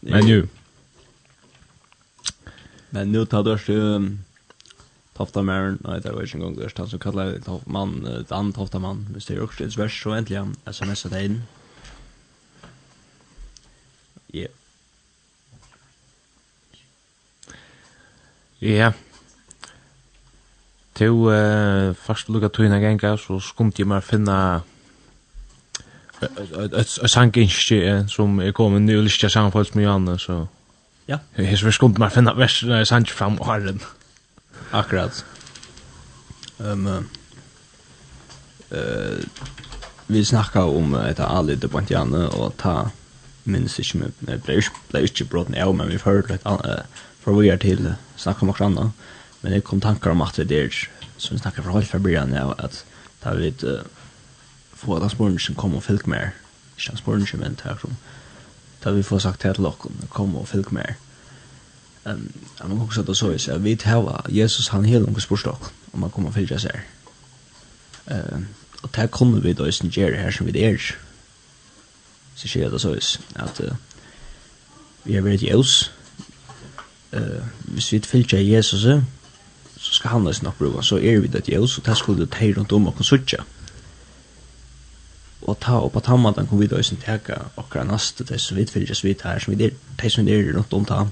[0.00, 0.48] Men nu.
[2.90, 3.58] Men nu tar det
[5.12, 8.78] tofta Toftamaren, nei, det var ikke en gang der, han som kallar Toftmann, Dan tofta
[8.78, 11.42] man hvis det er også et vers, så endelig han sms'a det inn.
[14.32, 14.46] Ja.
[18.60, 18.92] Ja.
[20.94, 24.62] Til uh, først lukka tøyna genga, så skumt jeg meg finna
[26.22, 30.46] et sanginskje som er kommet nu, lyst jeg sangfalls med Janne, så...
[31.08, 31.18] Ja.
[31.36, 33.82] Jeg skumt meg finna vers, når jeg sang fram åren.
[33.82, 34.01] Ja.
[34.72, 35.24] Akkurat.
[36.58, 36.86] Um,
[38.70, 39.18] uh,
[40.06, 42.90] vi snakka om ett Ali de Pontiane og ta
[43.44, 46.86] minns ikkje med nei, blei blei ikkje brått men vi har hørt litt annet
[47.22, 49.08] fra vi er til snakka om akkurat annet.
[49.42, 50.70] Men det kom tankar om at det er
[51.16, 52.84] som vi snakkar fra halv fra byrjan av at
[53.22, 53.82] ta vi uh,
[54.76, 56.32] få at som kom og fylk mer.
[56.76, 56.98] Ikke han
[57.38, 60.96] men ta vi får sagt til dere kom og fylk mer.
[62.04, 66.00] Ehm man kan också ta så så vi tar Jesus han hela någon sportstock om
[66.00, 66.80] man kommer fylja sig.
[68.06, 68.46] Ehm
[68.82, 70.96] och där kommer vi då isen Jerry här som vi är.
[72.34, 73.60] Så sker det så is att
[75.02, 75.90] vi är väldigt ljus.
[77.10, 77.44] Eh
[77.74, 78.82] hvis vi fylja Jesus
[79.76, 82.46] så ska han nästan upprova så är vi det ljus och där skulle det ta
[82.46, 83.44] runt om och söka.
[85.42, 88.54] Og ta upp att han man kan vi då isen täcka och nästa det så
[88.54, 91.08] vi fylja vi här som vi det som det är runt om ta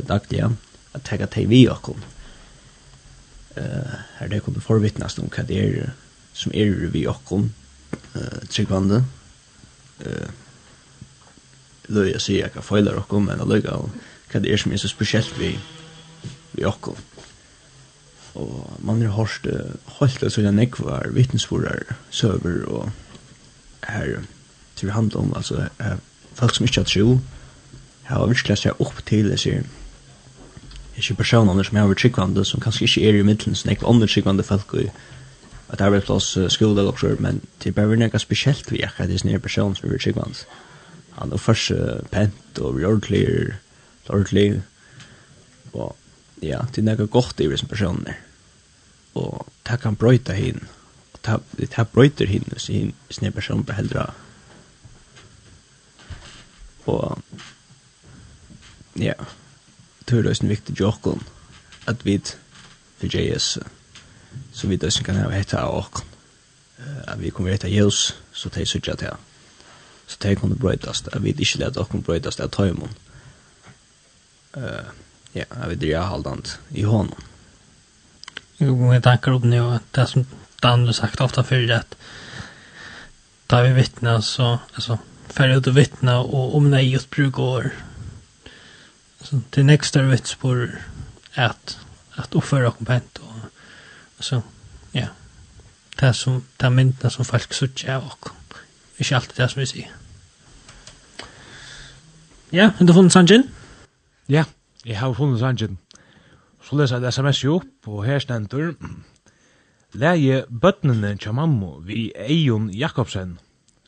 [0.00, 0.52] dagliga
[0.92, 2.02] att ta det vi och kom.
[3.54, 3.64] Eh
[4.16, 5.90] här det kommer förvittnas om vad det är
[6.32, 7.52] som är vi och kom
[8.14, 9.04] eh tryggvande.
[10.00, 10.28] Eh
[11.88, 13.90] Löja jeg sier kan fejla och kom men alltså
[14.32, 15.58] hva det er som er så spesielt vi
[16.52, 16.98] vi och
[18.34, 19.46] Og man har hørt
[19.86, 22.90] hört helt så jag nekvar vittnesforer, søver og
[23.88, 24.22] her
[24.76, 25.68] til vi handler om alltså
[26.34, 27.20] folk som ikke har tro
[28.02, 29.62] har virkelig sett opp til det sier,
[31.02, 34.46] ikke personer som har tryggvande, som kanskje ikke er i middelen, som ikke andre tryggvande
[34.46, 34.88] folk i
[35.72, 39.40] et arbeidsplass, skole eller også, men det er bare noe spesielt vi akkurat disse nye
[39.40, 40.44] personer som er tryggvande.
[41.18, 43.24] Han er først uh, pent og ordentlig,
[44.08, 44.62] ordentlig,
[45.72, 45.96] og
[46.42, 48.16] ja, det er noe godt i disse personene.
[49.14, 50.64] Og det kan brøyta hinn,
[51.12, 51.20] og
[51.58, 54.08] det det brøyter hinn, hvis hinn nye personer blir heldre.
[56.86, 57.18] Og
[58.96, 59.41] ja, yeah
[60.06, 61.22] tror det er viktig jokken
[61.86, 62.18] at vi
[62.98, 63.58] for JS
[64.52, 66.08] så vi det kan ha hetta av åkken
[67.08, 69.16] at vi kommer hetta Jesus så det er suttet til
[70.06, 72.94] så det kunne brøytast at vi ikke lette åkken brøytast av tøymon
[75.34, 77.28] ja, at vi dreier haldant i hånden
[78.60, 80.26] Jo, jeg tenker opp nu at det som
[80.62, 81.96] Dan har sagt ofta förr att
[83.46, 87.72] där vi vittnar så alltså färre ut och vittna och om nej just brukar
[89.22, 90.68] så det nästa vits på
[91.34, 91.78] att
[92.14, 94.42] att uppföra och kompent och så
[94.92, 95.06] ja
[96.00, 98.28] det som det myndna som folk suttja och
[98.98, 99.90] inte alltid det som vi säger
[102.50, 103.42] ja har du funnit sangen?
[104.26, 104.44] ja
[104.84, 105.78] jeg har funnit sangen
[106.62, 108.74] så leser jeg sms jo på her stendur
[109.92, 113.34] Leie bøtnene tja mammo vi Eion Jakobsen.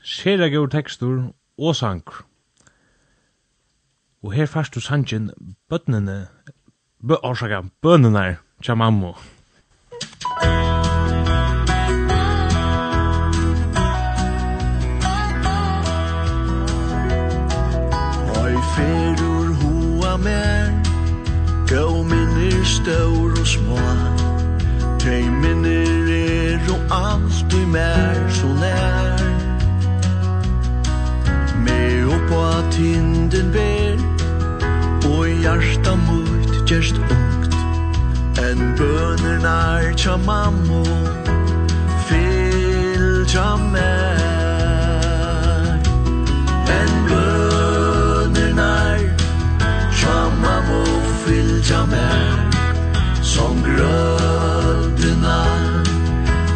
[0.04, 2.26] Sera gaur tekstur og sankur.
[4.24, 5.30] Og her fast du sangen
[5.68, 6.26] bøtnene,
[7.08, 9.10] bø, orsaka, bønene, tja mammo.
[18.40, 20.72] Oi, ferur hua mer,
[21.68, 23.84] gau minner staur og små,
[25.04, 29.28] tei minner er og alt du mer så nær.
[31.64, 31.80] Me
[32.16, 33.73] oppa tinden ber,
[35.44, 37.54] hjarta mot gjerst ungt.
[38.40, 40.80] En bøner nær tja mammo
[42.08, 44.22] Fyll tja mer
[46.76, 49.04] En bøner nær
[49.98, 50.80] tja mammo
[51.26, 52.40] Fyll tja mer
[53.20, 55.38] Som grødena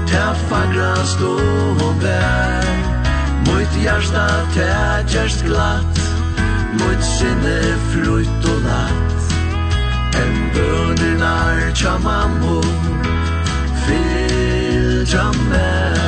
[0.09, 1.37] Ta fagra stå
[1.77, 2.75] og vær
[3.45, 4.27] Mot hjarta
[4.57, 4.75] ta
[5.13, 5.98] gjerst glatt
[6.79, 7.61] mot sinne
[7.91, 9.35] frutt og natt
[10.19, 12.61] En bønner nær tja mammo
[13.85, 15.99] Fylja mer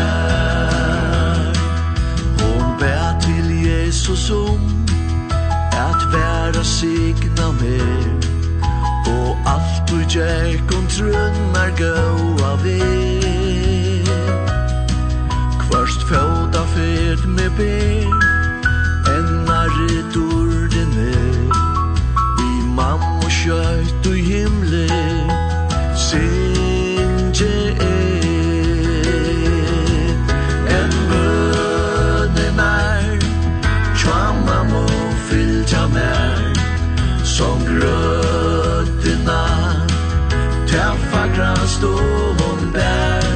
[2.41, 4.61] Hon bær til Jesus om
[5.73, 8.11] At væra signa mer
[9.15, 12.81] Og alt du gjer om trunnar gåa vi
[15.65, 18.29] Kvørst fjóta fyrt med ber
[19.11, 19.73] Enn er
[20.15, 20.40] du
[23.41, 24.87] skjøyt og himle
[25.97, 28.27] Sinje er.
[30.77, 33.25] En bønne nær
[34.01, 34.85] Kjamma må
[35.29, 36.43] fylta mer.
[37.25, 39.43] Som grøttina
[40.71, 41.55] Ta fagra
[41.93, 43.31] og hon bær.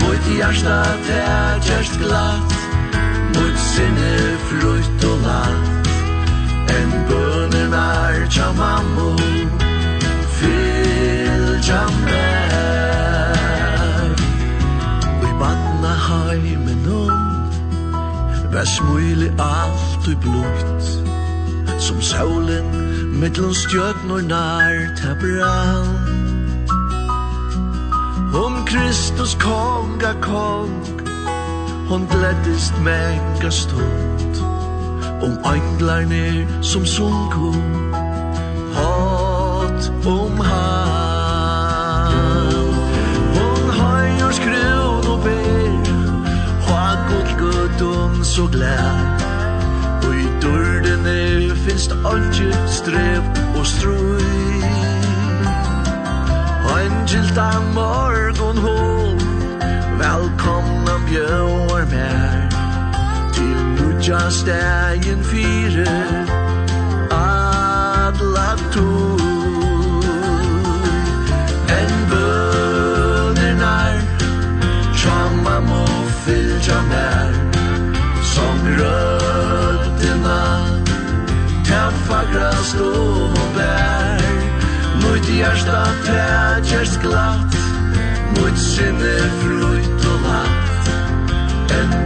[0.00, 0.78] Mot hjärsta
[1.08, 2.56] tætjast glatt
[3.34, 4.14] Mot sinne
[4.48, 5.92] frutt og latt
[6.78, 7.45] En bønne
[7.76, 9.16] çalar çamamu
[15.40, 17.36] banna heimen Uybanna
[18.52, 20.82] Vær Vesmuili alt i blut.
[21.78, 22.66] Som saulen
[23.20, 25.88] mittlen stjörnor nær ta brann.
[28.44, 30.70] Om Kristus konga kong
[31.88, 34.15] Hon gläddist mänga stund
[35.22, 37.52] om änglarna som sunko
[38.74, 42.12] hat om han
[43.34, 45.90] hon høyr skrun og ber
[46.68, 49.22] ha gott gudum så glad.
[50.06, 53.22] Og i dörren finst det strev
[53.58, 54.36] og strøy
[56.76, 59.18] Angel ta morgon hon
[59.98, 62.25] Velkomna bjør mer
[64.06, 65.84] just ein fire
[67.10, 68.90] at la tu
[71.78, 73.94] en bönernar
[75.00, 75.84] chamma mo
[76.24, 77.30] fil jamar
[78.34, 80.42] som rötterna
[81.68, 82.94] kan fagra stå
[83.42, 84.20] och bär
[85.02, 87.56] mot hjärsta tätjärs glatt
[88.36, 89.55] mot sinne fru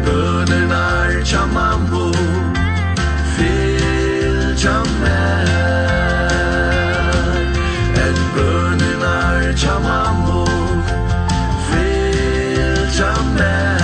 [0.07, 2.13] Böneler çamambu
[3.37, 5.47] Fil çamer
[7.97, 10.45] Et böneler çamambu
[11.71, 13.81] Fil çamer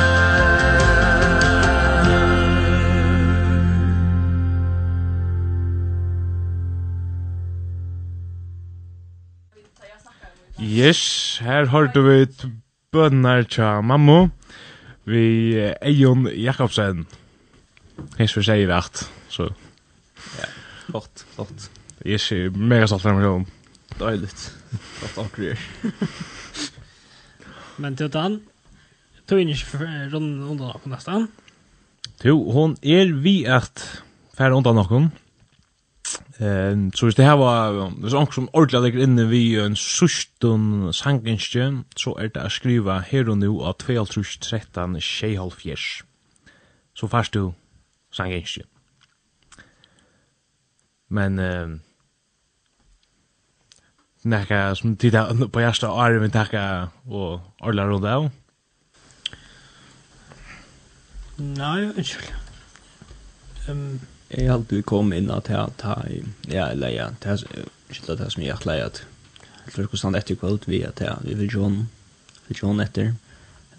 [10.59, 12.45] Yes, her hørte vi et
[12.95, 14.28] bønner tja mammo
[15.07, 15.24] vi
[15.80, 17.07] Eion Jakobsen.
[18.18, 19.48] Hins för sier rett, så.
[20.40, 20.48] Ja,
[20.86, 21.70] flott, flott.
[22.04, 23.46] Jeg er mega mer stolt än om.
[23.98, 24.52] Deiligt.
[24.98, 25.59] Flott akkurat.
[27.80, 28.40] Men till den
[29.26, 29.78] tog inn ikke
[30.12, 31.28] runden under undan nesten.
[32.24, 34.02] Jo, hon er vi att
[34.36, 35.11] färd undan någon.
[36.41, 39.76] Eh, så hvis det her var hvis det er som ordentlig ligger inne vi en
[39.76, 46.05] sustun sangenstje så er det å skriva her og nu av 2013 Shehalfjers.
[46.95, 47.53] Så først du
[48.12, 48.64] sangenstje.
[51.09, 51.78] Men eh,
[54.24, 58.28] nekka som tida på hjärsta året vi takka og ordla rundt av.
[61.39, 62.32] Nei, unnskyld.
[63.68, 66.07] Um jeg har alltid kommet inn at jeg tar,
[66.51, 69.05] ja, eller ja, det er ikke det som jeg har klart,
[69.64, 71.77] jeg tror ikke stand etter kveld vi at jeg, vi vil John,
[72.49, 73.14] vil John etter,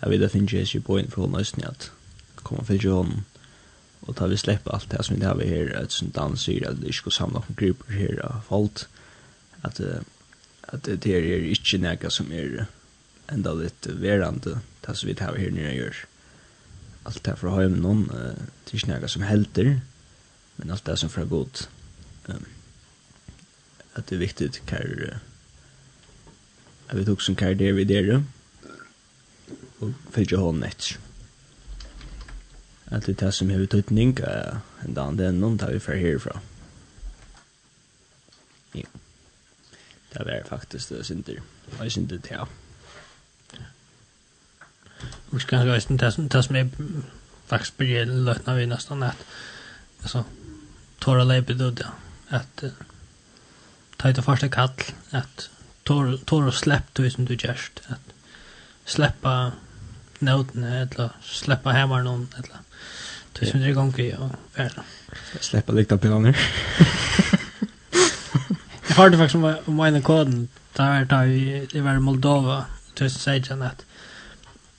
[0.01, 1.89] jeg vil da finne jeg ikke på inn for nøysen at
[2.47, 3.25] komme for John,
[4.07, 6.79] og da vi slipper alt det som vi har her, et sånt dans sier at
[6.79, 8.85] vi ikke skal samle noen grupper her av folk,
[9.67, 9.81] at,
[10.71, 12.67] at det er ikke noe som er
[13.33, 16.01] enda litt verande, det som vi har her nere gjør.
[17.09, 19.73] Alt det fra hjemme noen, det er ikke noe som helter,
[20.57, 21.69] men allt det som för gott.
[22.27, 22.45] Ehm
[23.97, 25.19] att det är viktigt kär
[26.87, 28.23] jag vet också kär det vi där
[29.79, 30.83] och följa hon net.
[32.85, 34.17] Att det är som har utåt ning
[34.85, 36.39] en dag den någon tar vi för härifrån.
[38.71, 38.87] Ja.
[40.11, 41.41] Det var faktiskt det synd det
[41.79, 42.47] Jag synd det här.
[45.29, 46.69] Och kanske det som det som är
[47.45, 49.25] faktiskt blir lötna vi nästan att
[50.01, 50.25] alltså
[51.07, 51.93] tåra leipi dødja,
[52.35, 52.71] at uh,
[53.97, 54.75] ta ut første kall,
[55.15, 55.47] at
[55.87, 58.13] tåra slepp du som du gjerst, at
[58.87, 59.53] sleppa
[60.19, 62.59] nøtene, eller sleppa hemmar noen, eller
[63.37, 64.83] du som du er gong i og færre.
[65.39, 66.35] Sleppa likta pilaner.
[68.87, 72.65] Jeg har det faktisk om en koden, da var vi, det var i Moldova,
[72.99, 73.85] 2016, at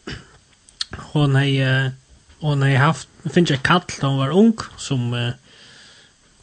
[1.15, 1.57] hon hei,
[2.45, 5.33] hon hei haft, finnes jeg kall da hon var ung, som uh,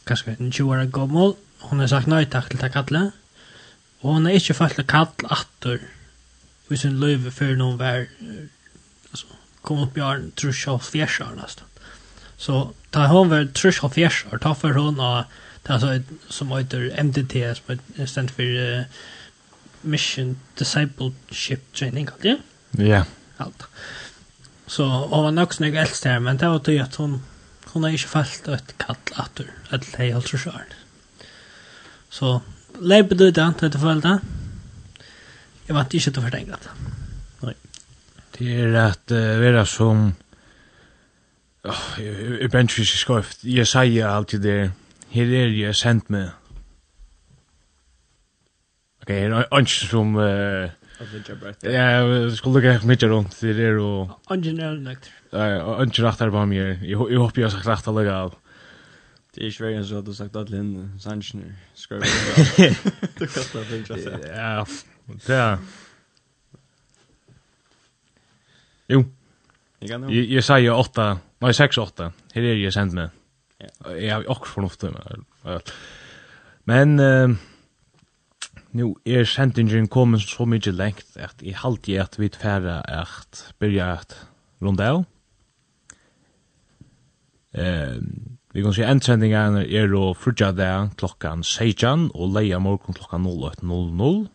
[0.06, 1.34] kanskje 20 år gammel,
[1.66, 3.14] hun har sagt nei takk til det kallet,
[4.02, 5.80] og hun har ikke følt det kall atter
[6.70, 8.06] i sin løyve før noen var
[9.10, 9.26] altså,
[9.66, 11.66] kom opp i åren trus og fjers år nesten.
[12.36, 15.26] Så da hun var trus og fjers år, da for hun av
[15.66, 18.84] det er som heter MDT, som er stendt for uh,
[19.82, 22.36] Mission Discipleship Training, kallt ja?
[22.78, 23.02] Ja.
[23.42, 23.66] Alt.
[24.70, 27.18] Så hun var nok snygg eldst her, men det var tog at hun
[27.72, 30.74] Hon har ikke falt et kall atur, et lei holdt så sjøren.
[32.10, 32.38] Så,
[32.80, 34.20] leip du det an du følte, foreldre?
[35.66, 36.74] Jeg vant ikke til å fortenge det.
[37.42, 37.54] Nei.
[38.36, 40.06] Det er at uh, være som
[41.66, 43.44] oh, jeg brenner ikke skarft.
[43.44, 44.58] Jeg sier alltid det,
[45.10, 46.30] her er jeg sendt med.
[49.02, 50.75] Ok, her er ikke som uh,
[51.62, 54.20] Ja, jeg skulle ikke ha mye rundt, det och...
[54.30, 55.10] Ungen är lagt.
[55.30, 58.34] Ja, ungen rätt här på Jeg Jag hoppas jag har sagt rett att lägga av.
[59.34, 62.06] Det är svårt så att du sagt att Linn Sanchen skriver.
[63.18, 64.36] Du kastar på just det.
[64.36, 64.66] Ja,
[65.26, 65.58] det er...
[68.88, 69.04] Jo.
[70.10, 72.12] Jag säger åtta, nei, seks åtta.
[72.32, 73.10] Her er jeg sendt med.
[73.98, 75.62] Jeg har också förnuft med.
[76.64, 77.00] Men...
[77.00, 77.36] Uh,
[78.76, 83.86] Nu er sendingen kommet så mykje lengt at i halvtid at vi tfæra at byrja
[83.94, 84.16] at
[84.60, 85.04] runda av.
[87.56, 87.96] Eh,
[88.52, 90.68] vi kan si endsendingen er å frutja det
[91.00, 94.26] klokkan 16 og leia morgon klokkan 08.00.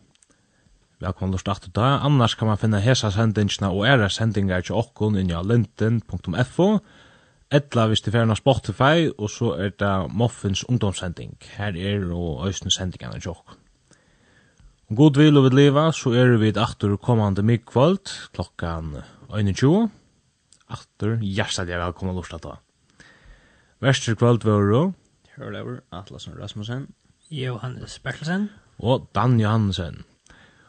[1.06, 2.00] Velkommen til starte da.
[2.02, 6.70] Annars kan man finne hesa sendingsna og æra sendingar til okkon inni av linten.fo.
[7.52, 11.36] Etla hvis det ferna Spotify og så er det Moffins ungdomssending.
[11.58, 13.61] Her er og øysten sendingene til okkon.
[14.92, 18.90] Om god vil og vil leva, så er vi et aktor kommande mikvalt klokkan
[19.32, 19.86] 21.
[20.68, 22.58] Aktor, hjertelig er velkommen lort da.
[23.80, 24.92] Vester kvalt var du.
[25.38, 26.90] Hørlever, Atlasen Rasmussen.
[27.32, 28.50] Johannes Bertelsen.
[28.84, 30.04] Og Dan Johansen.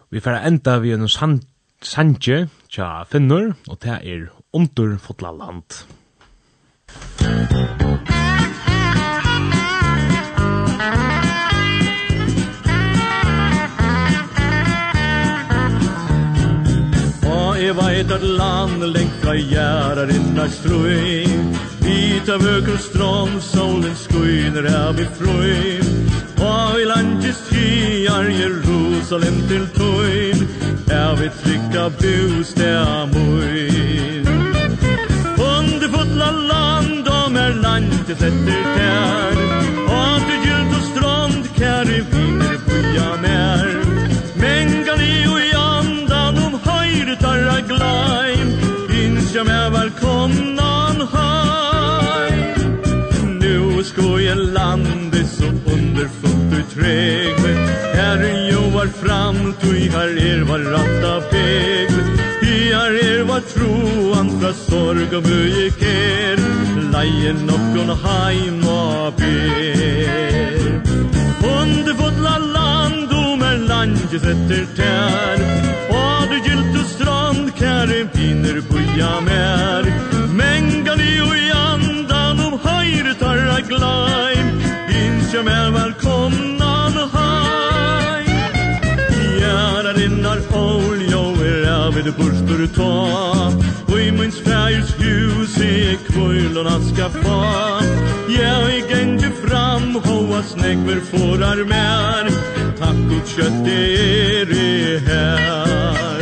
[0.08, 5.84] Vi får enda vi en sanje tja Finnur, og det er under fotla land.
[7.20, 7.93] Musik
[17.74, 21.24] Jeg veit at land lengt fra gjerrar innar strøy.
[21.82, 25.82] Vit av øker strån, solen skuiner av vi frøy.
[26.38, 30.46] Og i landjes tjiar Jerusalem til tøyn
[30.94, 34.30] Er vi trykka bus det er møyn
[35.42, 38.34] Under fotla land om er landet etter
[38.78, 39.46] tær
[39.98, 42.84] Og til gylt og strand kære viner på
[43.24, 43.73] mer
[47.14, 48.50] ut raglaim
[48.90, 52.82] Finns jag med välkomnan heim
[53.40, 60.60] Nu sko jag landet så underfullt och trägligt Här joar fram tui her er var
[60.60, 66.38] ratta pegligt I här er var troan fra sorg og bøyeker
[66.94, 70.68] Leien nokkon heim og ber.
[71.62, 75.83] Underfotla land, omer landjes etter tær
[76.34, 79.90] det gylt og strand Kære piner buja mer.
[80.34, 84.50] Mengan i og i andan Om høyre tarra glaim
[85.02, 88.24] Innsja mer velkomnan hai
[89.38, 92.94] Gjæra rinnar ol Jo er avid burstur ta.
[93.92, 97.44] Og i minns fægjus hus E kvøylona ska fa.
[98.34, 102.34] Ja, i gengje fram Hoa snegver forar mer
[102.80, 106.13] Takk og kjøtt er i her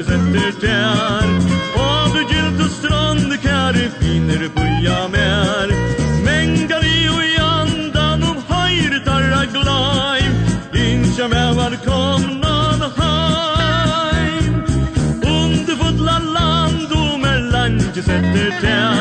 [0.00, 1.26] ikke setter der
[1.76, 5.72] Og du gylt og strand, kære finner buja mer.
[6.24, 10.32] Mengar i og i andan om høyre tarra glaim
[10.72, 11.76] Innsja med var
[13.00, 14.54] heim.
[15.22, 18.99] Under fotla land om er land ikke setter der